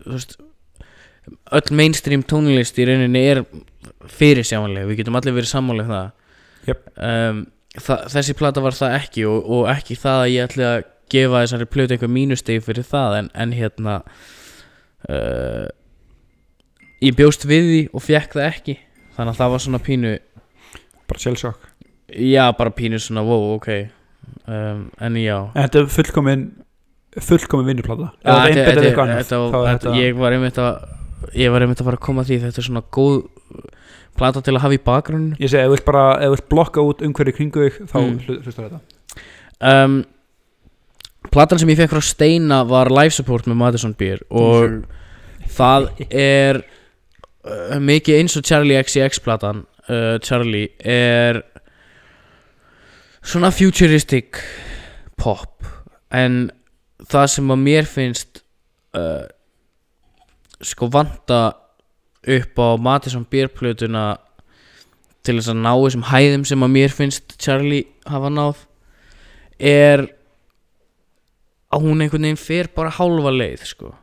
[0.05, 0.37] veist
[1.57, 3.43] öll mainstream tónlist í rauninni er
[4.09, 6.83] fyrirsjáanlega, við getum allir verið sammálega það Jöp.
[6.97, 10.77] um, þa þessi plata var það ekki og, og ekki það að ég ætli að
[11.13, 13.97] gefa þessari plötu einhver mínustegi fyrir það en, en hérna
[15.09, 15.67] uh,
[17.05, 18.75] ég bjóst við því og fekk það ekki.
[19.15, 20.13] Þannig að það var svona pínu
[21.05, 21.71] bara sjálfsokk
[22.15, 23.69] já, bara pínu svona, wow, ok.
[24.45, 25.37] Um, en já.
[25.55, 26.43] En þetta er fullkomin
[27.25, 28.11] fullkomin vinnuplata.
[29.95, 32.83] Ég var einmitt að ég var einmitt að fara að koma því þetta er svona
[32.93, 33.15] góð
[34.15, 36.49] plata til að hafa í bakgrunn ég segi, ef þú vilt bara, ef þú vilt
[36.53, 38.11] blokka út umhverju kringu þig þá Mm.
[38.11, 38.43] mm.
[38.45, 38.79] hlustar þetta.
[39.65, 39.95] Um,
[41.31, 44.85] platan sem ég fekk frá Steina var Life Support með Madison Beer og
[45.57, 46.61] það er
[47.45, 51.41] uh, mikið eins og Charlie XCX platan uh, Charlie er
[53.25, 54.41] svona futuristic
[55.17, 55.65] pop.
[56.13, 56.49] En
[57.09, 58.43] það sem að mér finnst
[58.97, 59.25] uh,
[60.61, 61.41] sko vanta
[62.25, 64.15] upp á Madison Beer plötuna
[65.25, 68.63] til þess að ná þessum hæðum sem að mér finnst Charlie hafa náð
[69.59, 70.05] er
[71.73, 73.93] að hún einhvern veginn fer bara hálfa leið sko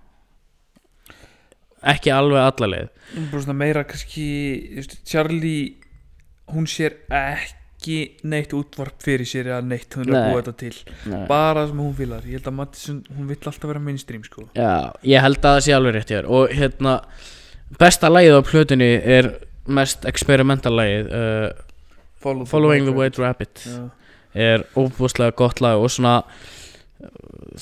[1.83, 2.89] ekki alveg alla leið.
[3.33, 4.27] Bara svona meira kannski
[5.09, 5.75] Charlie
[6.53, 7.99] hún sér ekki
[8.31, 10.33] neitt útvarp fyrir sér eða neitt hún er að Nei.
[10.33, 10.75] búa þetta til.
[11.29, 14.47] Bara það sem hún vilar ég held að Mattisson, hún vill alltaf vera mainstream sko.
[14.55, 16.31] Já, ég held að það sé alveg rétt hjá þér.
[16.39, 16.95] Og hérna,
[17.81, 19.33] besta lagið á plötunni er
[19.67, 21.51] mest experimental lagið uh,
[22.23, 23.91] Follow Following the White Rabbit Já.
[24.35, 26.21] er óbúslega gott lag og svona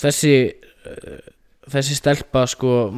[0.00, 1.20] þessi uh,
[1.70, 2.90] þessi stelpa sko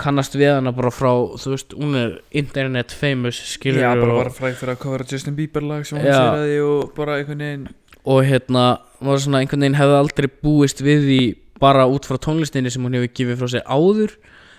[0.00, 4.32] kannast við hana bara frá þú veist, hún er internet famous skilur Já, bara var
[4.34, 6.16] fræg fyrir að covera Justin Bieber lag sem hún Já.
[6.16, 7.68] sér að því og bara einhvern veginn
[8.06, 8.66] og hérna
[9.00, 11.22] var svona einhvern veginn hefði aldrei búist við því
[11.62, 14.14] bara út frá tónlistinni sem hún hefur gefið frá sér áður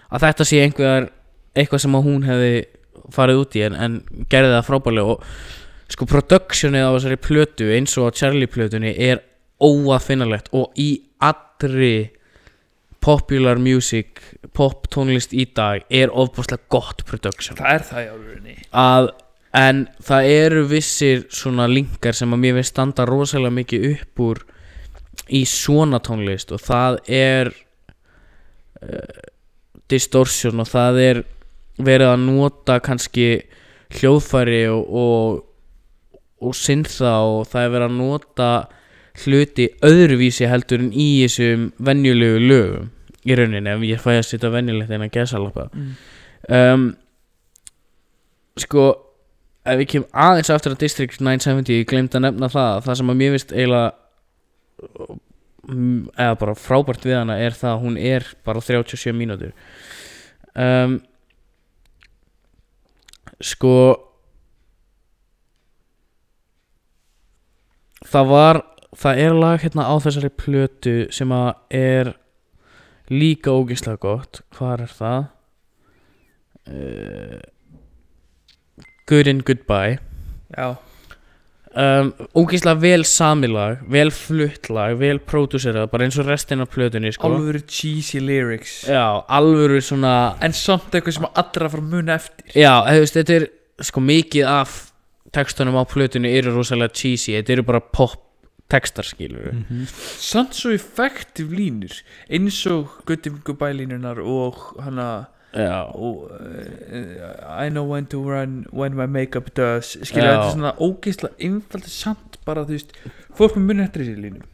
[0.09, 1.09] að þetta sé einhver
[1.57, 2.51] eitthvað sem að hún hefði
[3.13, 3.97] farið út í en, en
[4.31, 5.25] gerði það frábærlega og
[5.93, 9.23] sko productionið á þessari plötu eins og Charlie plötunni er
[9.63, 10.89] óafinnalegt og í
[11.23, 12.09] allri
[13.07, 14.19] popular music
[14.57, 17.55] pop tónlist í dag er ofbúslega gott production.
[17.59, 19.09] Það er það í álurinni að
[19.57, 24.43] en það eru vissir svona linkar sem að mér finnst standa rosalega mikið upp úr
[25.33, 27.51] í svona tónlist og það er
[28.83, 29.23] uh,
[29.89, 31.21] distortion og það er
[31.77, 33.29] verið að nota kannski
[33.97, 38.51] hljóðfæri og, og, og syntha og það er verið að nota
[39.23, 42.93] hluti öðruvísi heldur en í þessum venjulegu lögum
[43.27, 45.91] í rauninni ef ég fæ að setja venjulegt en að gesa lappa mm.
[46.57, 46.87] um,
[48.57, 48.87] sko
[49.67, 53.13] ef við kemum aðeins aftur að District 970 ég glemt að nefna það það sem
[53.13, 53.89] að mér finnst eiginlega
[55.67, 59.53] mm, eða bara frábært við hana er það að hún er bara 37 mínútur
[60.55, 60.99] um,
[63.43, 63.75] sko
[68.07, 68.61] það var
[68.97, 72.13] það er lag hérna á þessari plötu sem að er
[73.13, 74.41] líka ógeðslega gott.
[74.57, 75.29] Hvað er það?
[76.67, 77.39] Uh,
[79.07, 79.99] Good and Goodbye.
[80.51, 80.75] Já,
[81.77, 87.11] um, ógeðslega vel samilag vel flutt lag, vel pródúserað bara eins og restin af plötunni
[87.15, 87.29] sko.
[87.29, 88.81] alvöru cheesy lyrics.
[88.89, 92.51] Já, alvöru svona En samt eitthvað sem allra fara að muna eftir.
[92.55, 93.49] Já, veist, þetta er
[93.87, 94.77] sko mikið af
[95.35, 98.23] textunum á plötunni eru rosalega cheesy, þetta eru bara pop
[98.69, 99.85] textar skilur mm -hmm.
[100.19, 101.93] Samt svo effektiv línur
[102.29, 108.65] eins og Good Goodbye línunar og hana já, og, uh, I know when to run
[108.73, 112.93] when my makeup does skilja þetta svona ógeðslega einfaldi samt bara þú veist
[113.37, 114.45] fólk með muni eftir þessi línum.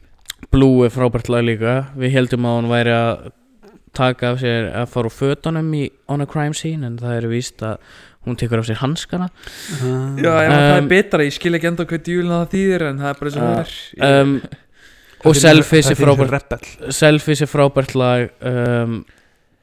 [0.51, 1.85] Blue er frábært lag líka.
[1.97, 3.31] Við heldum að hún væri að
[3.93, 7.29] taka af sér að fara úr fötunum í On a Crime Scene en það er
[7.29, 7.77] víst að
[8.27, 9.29] hún tekur af sér hanskana.
[10.19, 12.85] Já, ef um, það er Um, betra, ég skil ekki enda hvað djúlina það þýðir
[12.89, 13.73] en það er bara sem það er.
[14.09, 14.35] Um,
[15.23, 18.97] og Selfish er frábært Selfish er frábært lag um,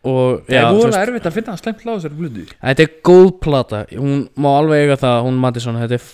[0.00, 2.44] og Það já, er þú voðalega veist, erfitt að finna slæmt lag á þessari blutu
[2.48, 3.80] þetta er góð plata.
[3.92, 6.06] Hún má alveg eiga það, hún Madison þetta er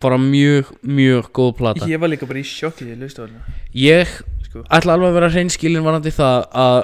[0.00, 1.88] bara mjög, mjög góð plata.
[1.88, 4.12] Ég var líka bara í sjokki þegar ég lausti á hana ég
[4.48, 4.64] sko.
[4.68, 6.80] ætla alveg að vera hreinskilin varandi það að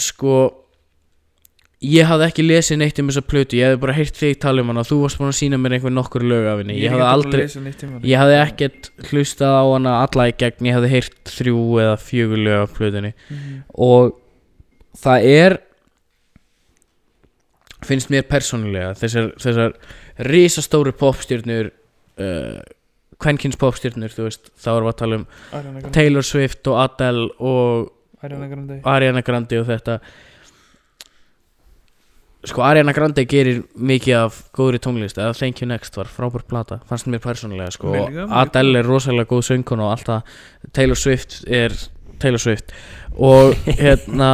[0.00, 0.36] sko
[1.82, 4.70] ég hafði ekki lesið neitt um þessa plötu ég hefði bara heyrt þig tala um
[4.70, 6.78] hana þú varst búin að sína mér einhver nokkur lög af henni.
[6.78, 7.44] Ég, er hafði aldrei,
[7.88, 11.96] um ég hafði ekkert hlustað á hana alla í gegn, ég hafði heyrt þrjú eða
[12.02, 13.12] fjögur lög af plötunni.
[13.28, 13.60] Mhm.
[13.74, 14.18] og
[15.02, 15.58] það er
[17.82, 19.72] finnst mér persónulega þessar, þessar
[20.28, 21.72] risastóru popstjörnur
[22.22, 22.60] uh,
[23.22, 27.90] kvenkins popstjörnur þú veist, þá erum við að tala um Taylor Swift og Adele og
[28.22, 28.76] Ariana Grande.
[28.86, 29.98] Ariana Grande og þetta
[32.48, 36.80] sko Ariana Grande gerir mikið af góðri tónlist eða Thank You Next var frábær plata
[36.88, 37.92] fannst mér persónulega sko.
[37.94, 41.76] Mér líka, mér Adele er rosalega góð söngkona og allt það Taylor Swift er
[42.22, 42.74] Taylor Swift.
[43.14, 44.32] Og hérna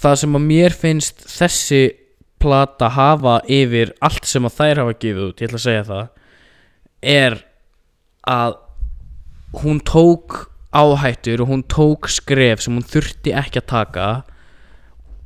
[0.00, 1.82] það sem að mér finnst þessi
[2.44, 6.04] plata hafa yfir allt sem að þær hafa gefið út, ég ætla að segja það
[7.14, 7.38] er
[8.28, 8.58] að
[9.62, 10.36] hún tók
[10.74, 14.06] áhættur og hún tók skref sem hún þurfti ekki að taka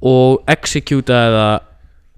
[0.05, 1.57] og executaði það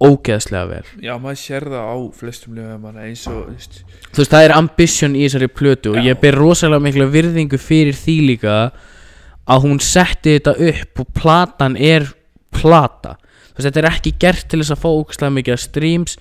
[0.01, 0.85] ógeðslega vel.
[1.05, 3.81] Já, maður sér það á flestum lögum eins og, veist.
[4.09, 6.05] Þú veist það er ambition í þessari plötu og Já.
[6.09, 8.55] ég ber rosalega mikla virðingu fyrir því líka
[9.51, 12.09] að hún setti þetta upp og platan er
[12.53, 13.17] plata.
[13.51, 16.17] Þú veist þetta er ekki gert til þess að fá ógeðslega mikið streams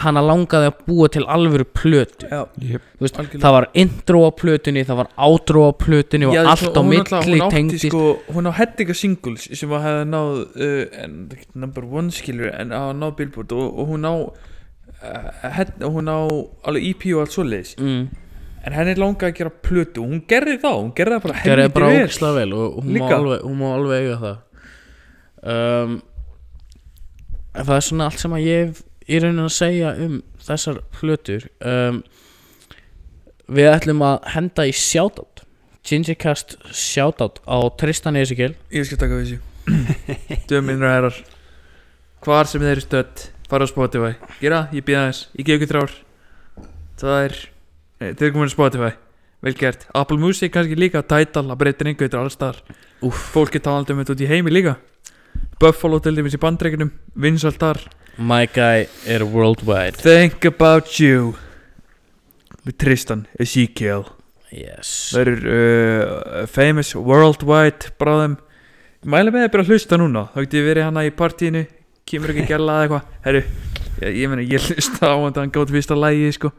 [0.00, 2.28] hana langaði að búa til alvöru plötu.
[2.30, 2.86] Já, Yep.
[3.00, 6.76] Þú veist, það var intro á plötunni, það var outro á plötunni og Já, allt
[6.76, 11.62] á milli tengdist sko, Hún á hettinga singles sem að hefði náð uh, en, ekki
[11.64, 16.18] number one skilur en að náð billboard og, og hún á uh, og hún á
[16.68, 17.72] alveg EP og allt svoleiðis.
[17.80, 18.04] Mm,
[18.60, 21.90] en henni langaði að gera plötu og hún gerði það, hún gerði það bara bara
[21.94, 24.38] vel ógislega vel og hún má, alveg, hún má alveg eiga það.
[25.40, 25.98] Um,
[27.56, 31.46] það er svona allt sem að ég hef í raunin að segja um þessar plötur
[31.66, 32.00] um,
[33.50, 35.44] við ætlum að henda í shoutout.
[35.86, 38.52] Gingercast shoutout á Tristan Ezekiel.
[38.70, 39.46] Ég skal taka við þessu.
[40.50, 41.20] Döminir og herrar.
[42.24, 44.12] Hvar sem þeir eru stödd Fara á Spotify.
[44.38, 45.94] Gera, ég býða þess Ég gef ykkur þrjár.
[47.00, 47.38] Það er
[48.00, 48.92] Þeir eru komin á Spotify.
[49.40, 49.88] Vel gert.
[49.96, 52.62] Apple Music kannski líka Tidal Það breytir einhver Þetta er alls staðar.
[53.08, 53.24] Úff.
[53.34, 54.76] Fólk er talandi um þetta út í heimi líka
[55.60, 56.88] Buffalo til dæmis í bandreikinum
[57.20, 57.82] Vinsalt þar.
[58.16, 60.00] My guy er worldwide.
[60.00, 61.34] Think about you
[62.80, 64.06] Tristan Ezekiel.
[64.52, 65.10] Yes.
[65.12, 68.38] Það eru uh, famous worldwide bráðum.
[69.04, 70.22] Ég mæli með að byrja að hlusta núna.
[70.32, 71.62] Þá geti ég verið hana í partíinu.
[72.08, 73.10] Kemur ekki gæla eða eitthvað.
[73.26, 73.42] Herru,
[74.00, 76.52] ég, ég meina ég hlusta á hann Hann gátt fyrsta lægi sko.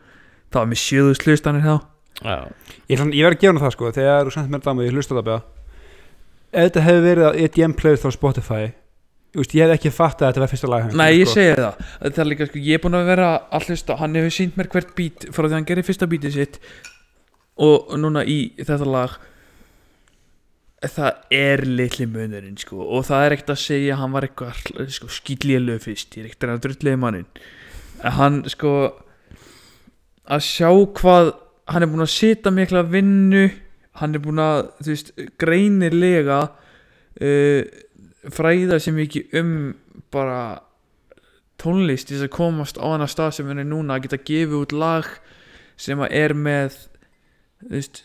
[0.54, 1.88] Það var með sjöðust hlustanir þá.
[2.22, 2.38] Já.
[2.86, 4.94] Ég, ég verð að gefa hana það sko Þegar þú sendt mér það með ég
[4.94, 5.42] hlusta það beða
[6.52, 8.66] Ef þetta hefði verið á EDM playlist á Spotify
[9.32, 11.36] Veist, ég hef ekki fattað að þetta var fyrsta lag hans, Nei, ég sko.
[11.38, 14.34] segi það Það er líka sko, ég er búin að vera að hlusta Hann hefur
[14.36, 16.58] sínt mér hvert beat Frá því hann gerir fyrsta beatið sitt
[17.64, 19.14] Og núna í þetta lag
[20.82, 24.92] Það er litli munurinn sko Og það er ekkert að segja að Hann var eitthvað
[24.98, 27.30] sko, skýtlélög fyrst Ég er ekkert að drulliði mannin
[28.02, 28.74] En hann sko
[30.28, 31.32] Að sjá hvað
[31.72, 33.46] Hann er búin að sita mikla vinnu
[34.02, 35.10] Hann er búin að, þú veist,
[35.40, 37.64] greinilega uh,
[38.30, 39.74] fræða sem ekki um
[40.14, 40.62] bara
[41.62, 44.58] tónlist til þess að komast á hana stað sem hann er núna að geta gefið
[44.60, 45.10] út lag
[45.82, 46.78] sem að er með
[47.62, 48.04] þú veist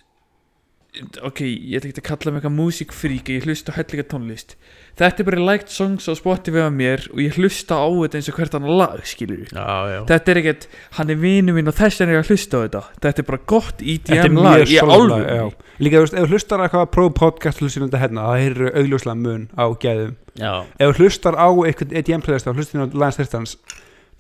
[1.27, 4.55] ok, ég ætla ekki að kalla mig eitthvað músikfrík ég hlusta á hellinga tónlist.
[4.97, 8.31] Þetta er bara liked songs á Spotify af mér og ég hlusta á þetta eins
[8.33, 9.99] og hvert annar lag skilur Já, já.
[10.09, 10.67] Þetta er ekkert,
[10.97, 12.83] hann er vinu minn og þess er ég að hlusta á þetta.
[13.05, 15.47] Þetta er bara gott Þetta er EDM lag í solid lag, álfu já.
[15.85, 19.49] Líka, þú veist, ef þú hlustar á eitthvað pro-podcast hlustinandi hérna, það heyrðu augljóslega mun
[19.53, 20.15] á gæðum.
[20.37, 23.59] Já, Ef þú hlustar á eitthvað EDM playlist á hlustinu á Lance Þyrstans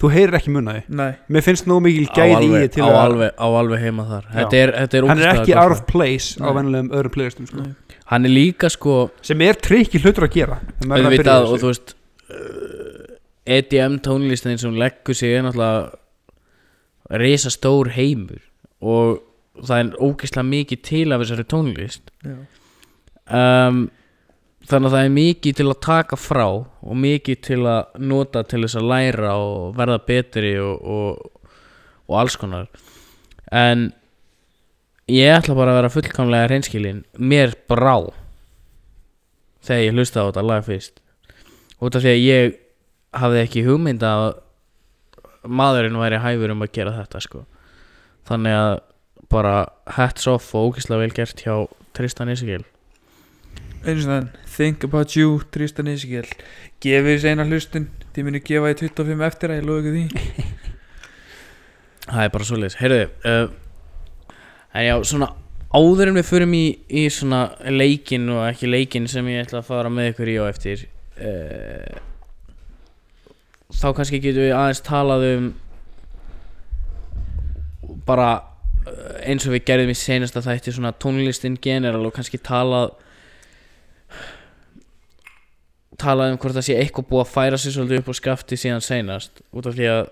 [0.02, 2.82] þú heyrir ekki mun að því nei, Mér finnst nóg mikil á gæði í því
[2.84, 4.26] á, að alveg, á alveg heima þar.
[4.34, 6.54] Þetta er, þetta er hann er ekki out of place á Nei.
[6.58, 7.64] vennilegum öðrum playlistum sko.
[7.64, 8.00] nei.
[8.12, 11.48] Hann er líka sko sem er trikki hlutur að gera er að byrja auðvitað á
[11.48, 11.94] og þú veist
[12.30, 13.16] uh,
[13.56, 18.42] EDM tónlistin sem leggur sig er náttúrulega risa stór heimur
[18.82, 19.22] og
[19.64, 22.36] það er ógeðslega mikið til af þessari tónlist Já.
[23.32, 23.86] um,
[24.66, 28.62] þannig að það er mikið til að taka frá og mikið til að nota til
[28.64, 31.50] þess að læra og verða betri og, og,
[32.10, 32.66] og alls konar.
[33.54, 33.90] En
[35.10, 38.08] ég ætla bara að vera fullkomlega reynskilin mér brá
[39.66, 40.98] þegar ég hlusta á þetta lag fyrst.
[41.78, 42.58] Út af því að ég
[43.16, 44.28] hafði ekki hugmynd að
[45.46, 47.44] maðurinn væri hæfur um að gera þetta sko.
[48.26, 48.72] Þannig að
[49.30, 49.58] bara
[49.94, 51.54] hats off og ógislega vel gert hjá
[51.94, 52.64] Tristan Isigil
[53.86, 56.28] einu svona Think About You, Tristan Ezekiel.
[56.82, 60.46] Gefið þessi eina hlustun þið munu gefa í 25 eftir að ég loðu ekki því.
[62.06, 63.48] Það er bara svoleiðis, heyrðu uh,
[64.76, 65.30] En já, svona
[65.74, 69.70] áður en við förum í, í svona leikin og ekki leikin sem ég ætla að
[69.70, 70.84] fara með ykkur í á eftir
[71.18, 71.96] uh,
[73.74, 75.48] þá kannski getum við aðeins talað um
[78.06, 78.28] bara
[78.86, 82.94] uh, eins og við gerðum í senasta þætti svona tónlistin general og kannski talað
[86.00, 88.84] talað um hvort það sé eitthvað búið að færa sig svolítið upp á skafti síðan
[88.84, 90.04] seinast út af því að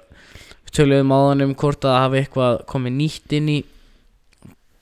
[0.74, 3.59] töluðum áðan um hvort að hafi eitthvað komið nýtt inn í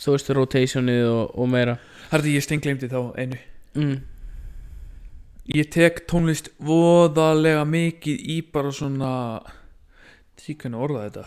[0.03, 1.77] þú veist rotationið og, og meira.
[2.13, 3.39] Harði ég steingleymdi þá einu.
[3.79, 3.99] Mm.
[5.53, 9.13] Ég tek tónlist voðalega mikið í bara svona
[10.43, 11.25] hvernig orða þetta.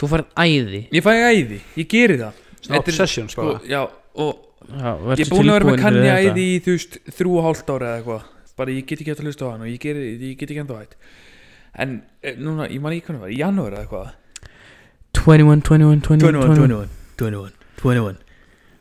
[0.00, 0.82] Þú færð æði.
[0.92, 2.46] Ég fæ æði, ég geri það.
[2.76, 3.80] Obsessions sko, bara Já,
[4.20, 7.46] og Já, ég er búin að vera með kanni æði í þú veist þrjú og
[7.48, 8.24] hálft ára eða eitthvað.
[8.60, 10.62] Bara ég get ekki hægt að hlusta á hann og ég, geri, ég get ekki
[10.62, 10.96] enda hægt.
[11.80, 14.10] En eh, núna, ég man ekki hvernig var, í janúar eða eitthvað.
[15.20, 16.90] 21, 21, 21, 21
[17.20, 18.26] 21, 21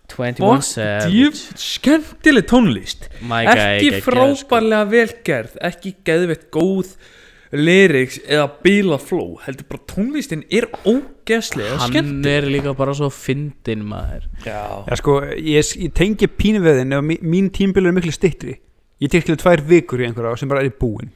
[0.10, 3.08] 21 og Savage skemmtileg tónlist.
[3.22, 4.04] Ekki sko.
[4.10, 6.96] frábærlega velgerð ekki geðveitt góð
[7.52, 12.36] lyrics eða bíla flow heldur bara tónlistin er ógeðslega Hann skemmtileg.
[12.44, 14.28] er líka bara svo fyndin maður.
[14.46, 18.12] Já, Já sko, ég, ég tengi pínu við þinn ef mí- mín tímbil er miklu
[18.14, 18.60] styttri.
[19.02, 21.10] Ég tek til tvær vikur í einhverja sem bara er í búin.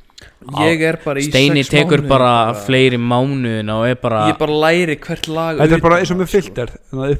[0.64, 4.54] Ég er bara í Steini tekur mánuði bara fleiri mánuðin og er bara ég bara
[4.56, 7.12] læri hvert lag Þetta er bara eins og filter Þannig að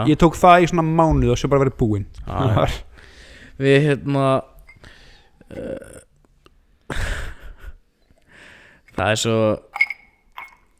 [0.00, 0.06] Ah.
[0.08, 2.54] Ég tók það í svona mánuð og svo bara verið búin Já, Það já.
[2.56, 2.78] var-
[3.60, 4.24] við hérna
[5.50, 5.99] uh,
[9.00, 9.36] það er svo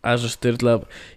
[0.01, 0.77] það er svo styrla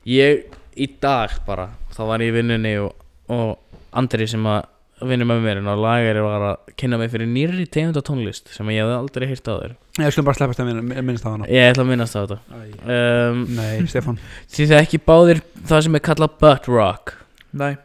[0.10, 0.44] ég
[0.76, 2.94] í dag bara þá var ég í vinnunni og,
[3.32, 3.60] og
[3.94, 4.64] Andri sem að
[5.04, 8.70] vinnur með mér og lagari var að kynna mig fyrir nýrri tegund af tónlist sem
[8.72, 11.46] ég hefði aldrei hýrt á þér Ég skulum bara sleppast að minna- minnast á hana.
[11.54, 12.38] Ég ætla að minnast á þetta.
[12.82, 14.16] Um, Nei, Stefán.
[14.56, 17.14] Því það ekki báðir það sem er kallað butt rock.
[17.62, 17.76] Nei,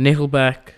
[0.00, 0.72] Nickelback,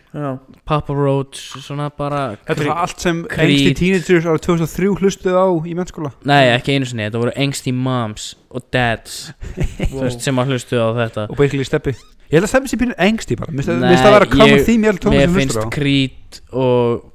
[0.67, 3.51] Papa Roach svona bara Þetta er allt sem Creed.
[3.51, 6.13] engsti teenagers ára 2003 hlustuð á í mennskóla.
[6.25, 9.19] Nei, ekki einu sinni, þetta voru engsti moms og dads
[9.93, 11.27] veist, sem að hlustu á þetta.
[11.31, 11.95] Og basically steppi.
[12.27, 13.53] Ég held að steppi sér pínu engsti bara.
[13.55, 15.69] Mér finnst það að vera common ég- theme í allir Mér tónlist sem finnst hlustur
[15.69, 15.75] á.
[15.77, 17.13] Creed og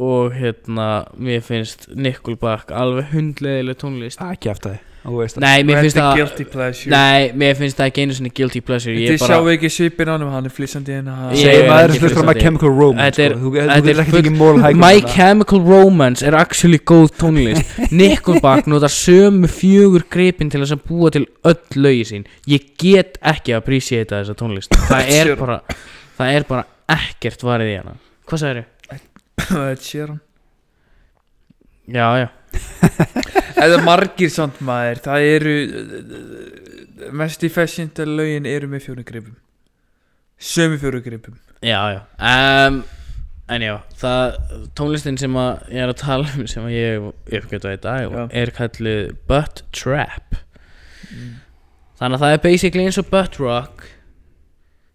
[0.00, 0.86] og hérna,
[1.20, 4.22] mér finnst Nickelback alveg hundleðileg tónlist.
[4.24, 5.36] Ekki eftir það það.
[5.40, 6.90] Nei, mér finnst er það guilty pleasure.
[6.92, 8.94] Nei, mér finnst það ekki einu sinni guilty pleasure.
[8.94, 11.14] Ég Þið er sjáu ekki svipin á hann hann er flissandi hérna.
[11.32, 12.34] Ég Segir er maður ekki sem hlustur á My.
[12.44, 14.52] Chemical Romance er- sko.
[14.70, 17.76] Er My Chemical Romance er actually góð tónlist.
[18.00, 22.26] Nickelback notar sömu fjögur gripin til þess að búa til öll lögi sín.
[22.50, 24.76] Ég get ekki að appreciata þessa tónlist.
[24.90, 25.62] Það er bara
[26.20, 27.96] Það er bara ekkert varið í hana.
[28.28, 28.66] Hvað sagði
[29.40, 30.20] Þetta sér hann
[31.90, 32.28] Já, já.
[33.64, 35.02] Eða margir samt maður.
[35.04, 35.54] Það eru
[37.16, 39.36] Mest í fashionta lögin eru með fjóru gripum.
[40.40, 41.36] Sömu fjóru gripum.
[41.64, 42.00] Já, já.
[42.16, 42.82] Um,
[43.50, 44.36] En já, það
[44.78, 47.06] tónlistin sem að ég er að tala um sem að ég
[47.40, 48.20] uppgötu í dag Já.
[48.30, 50.36] er kallið Butt Trap.
[51.98, 53.88] Þannig að það er basically eins og Butt Rock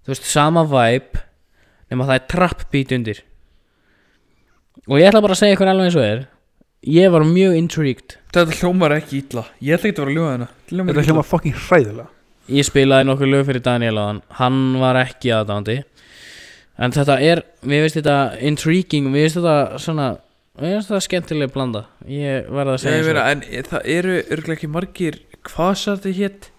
[0.06, 1.24] Þú veist, sama vibe
[1.90, 3.20] nema það er trap beat undir.
[4.86, 6.20] Og ég ætla bara að segja ykkur alveg eins og er
[6.86, 8.18] Ég var mjög intrigued.
[8.36, 9.46] Þetta hljómar ekki illa.
[9.64, 12.08] Ég ætla ekki að vera að ljóða Hljómar Þetta ekki hljóma fucking hræðilega.
[12.46, 15.80] Ég spilaði nokkuð lög fyrir Daniel á hann Hann var ekki aðdándi
[16.78, 20.10] En þetta er, mér finnst þetta intriguing Mér finnst þetta svona
[20.60, 21.86] Mér finnst þetta skemmtileg blanda.
[22.06, 23.26] Ég verða að segja Ég svona.
[23.32, 25.18] En það eru örglega ekki margir
[25.50, 26.50] Hvað sá þetta hétt?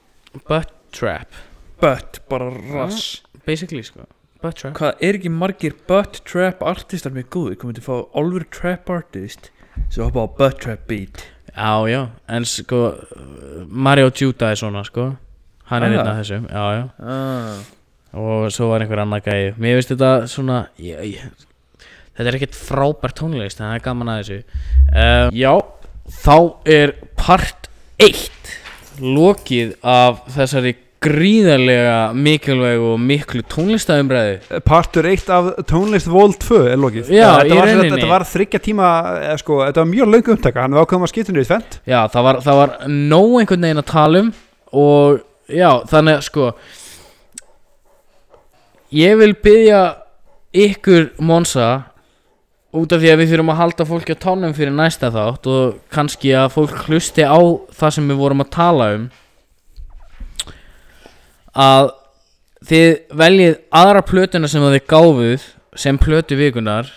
[0.47, 1.39] Butt trap.
[1.81, 3.23] Butt, bara rass.
[3.47, 4.07] Basically sko.
[4.43, 4.75] Butt trap.
[4.79, 7.57] Hvað er ekki margir butt trap artistar með góðu?
[7.61, 9.51] Komið til að fá alvöru trap artist
[9.91, 11.25] Svo hoppa á butt trap beat.
[11.57, 12.95] Já, já En sko
[13.69, 15.17] Mario Juda er svona sko.
[15.71, 15.99] Hann er Ah.
[15.99, 16.85] einn af þessum Já, já.
[17.01, 17.59] Ah.
[18.17, 21.31] Og svo var einhver annar gæði Mér finnst þetta svona ég, ég,
[22.17, 24.39] Þetta er ekkert frábært tónlist En það er gaman að þessu.
[24.93, 25.53] Uh, Já
[26.07, 27.69] Þá er part
[27.99, 28.53] 1
[29.01, 30.77] Lokið af þessari
[31.07, 31.97] gríðarlega
[32.27, 37.13] mikilvæg og miklu tónlistæðumræðu Partur 1 af tónlist Vol 2 er lokið.
[37.15, 37.93] Já, þetta í var, rauninni.
[37.95, 38.91] Þetta var þryggja tíma
[39.23, 41.79] eða, sko, Þetta var mjög löng umtaka Hann var ákveðum að skipta niður í tvent
[41.87, 44.33] Já, það var, það var nóg einhvern veginn að tala um
[44.77, 46.49] Og já, þannig að sko
[48.97, 49.83] Ég vil byggja
[50.67, 51.69] ykkur Monsa
[52.77, 55.79] út af því að við þurfum að halda fólki á tánum fyrir næsta þátt og
[55.93, 57.39] kannski að fólk hlusti á
[57.73, 59.07] það sem við vorum að tala um
[61.57, 61.91] að
[62.67, 66.89] þið veljið aðra plötuna sem þið gáfuð sem plötu vikunar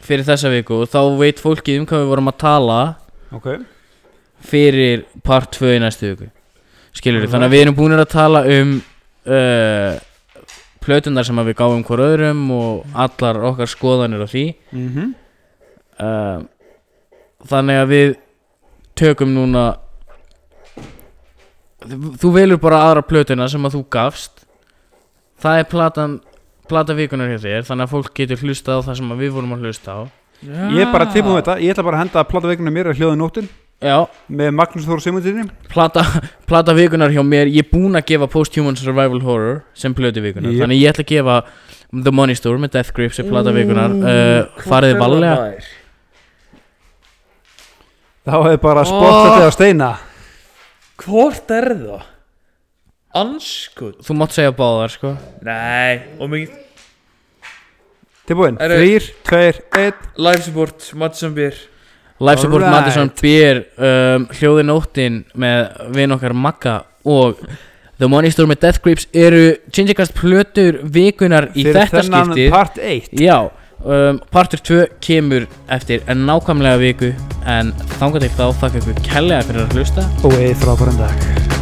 [0.00, 2.80] fyrir þessa viku og þá veit fólkið um hvað við vorum að tala
[3.30, 3.52] Ok
[4.40, 6.30] fyrir part 2 í næstu viku
[6.96, 7.32] skilur Alright.
[7.32, 8.72] þannig að við erum búin að tala um
[9.28, 9.98] uh,
[10.80, 15.12] plötunar sem að við gáum hver öðrum og allar okkar skoðanir á því mm -hmm.
[16.00, 16.40] uh,
[17.52, 18.16] þannig að við
[18.96, 19.66] tökum núna
[22.20, 24.44] þú velur bara aðra plötuna sem að þú gafst.
[25.40, 26.18] Það er platan
[26.70, 29.56] plata vikunar hér þér þannig að fólk getur hlustað á það sem að við vorum
[29.56, 30.00] að hlusta á.
[30.40, 31.56] Ég er bara tilbúin með þetta.
[31.64, 33.48] Ég ætla bara að henda að plata veikuna mér að hljóða nóttin.
[33.80, 33.96] Já,
[34.28, 36.02] með Magnús Þóru Simundinni plata,
[36.48, 40.52] plata vikunar hjá mér Ég er búinn að gefa Post-Human Survival Horror sem plötu vikunar
[40.52, 40.66] Jep.
[40.66, 41.36] Þannig ég ætla að gefa
[42.04, 45.32] The Money Store með Death Grips sem plata vikunar uh, Farið valega
[48.28, 49.90] þá hefur bara spottet á steina
[51.00, 52.02] Hvort er það?
[53.20, 55.14] Anskot Þú mátt segja báðar sko.
[55.46, 56.58] Nei, og mikið
[58.30, 60.04] tilbúin, Eru- þrýr, tveir, einn.
[60.22, 61.56] Life support, Madison Beer.
[62.20, 62.84] Life Support Alright.
[62.84, 66.74] Madison Beer um, Hljóði nóttin með vin okkar Magga
[67.08, 67.38] og
[67.96, 72.50] The Money Store með Death Grips eru Chingecast plötur vikunar í fyrir þetta þennan skiptið.
[72.52, 73.38] part 1 Já,
[73.84, 77.14] um, partur 2 kemur eftir en nákvæmlega viku
[77.46, 80.10] en þangað til þá þakka ykkur kærlega fyrir að hlusta.
[80.24, 81.59] Og eða frábæran dag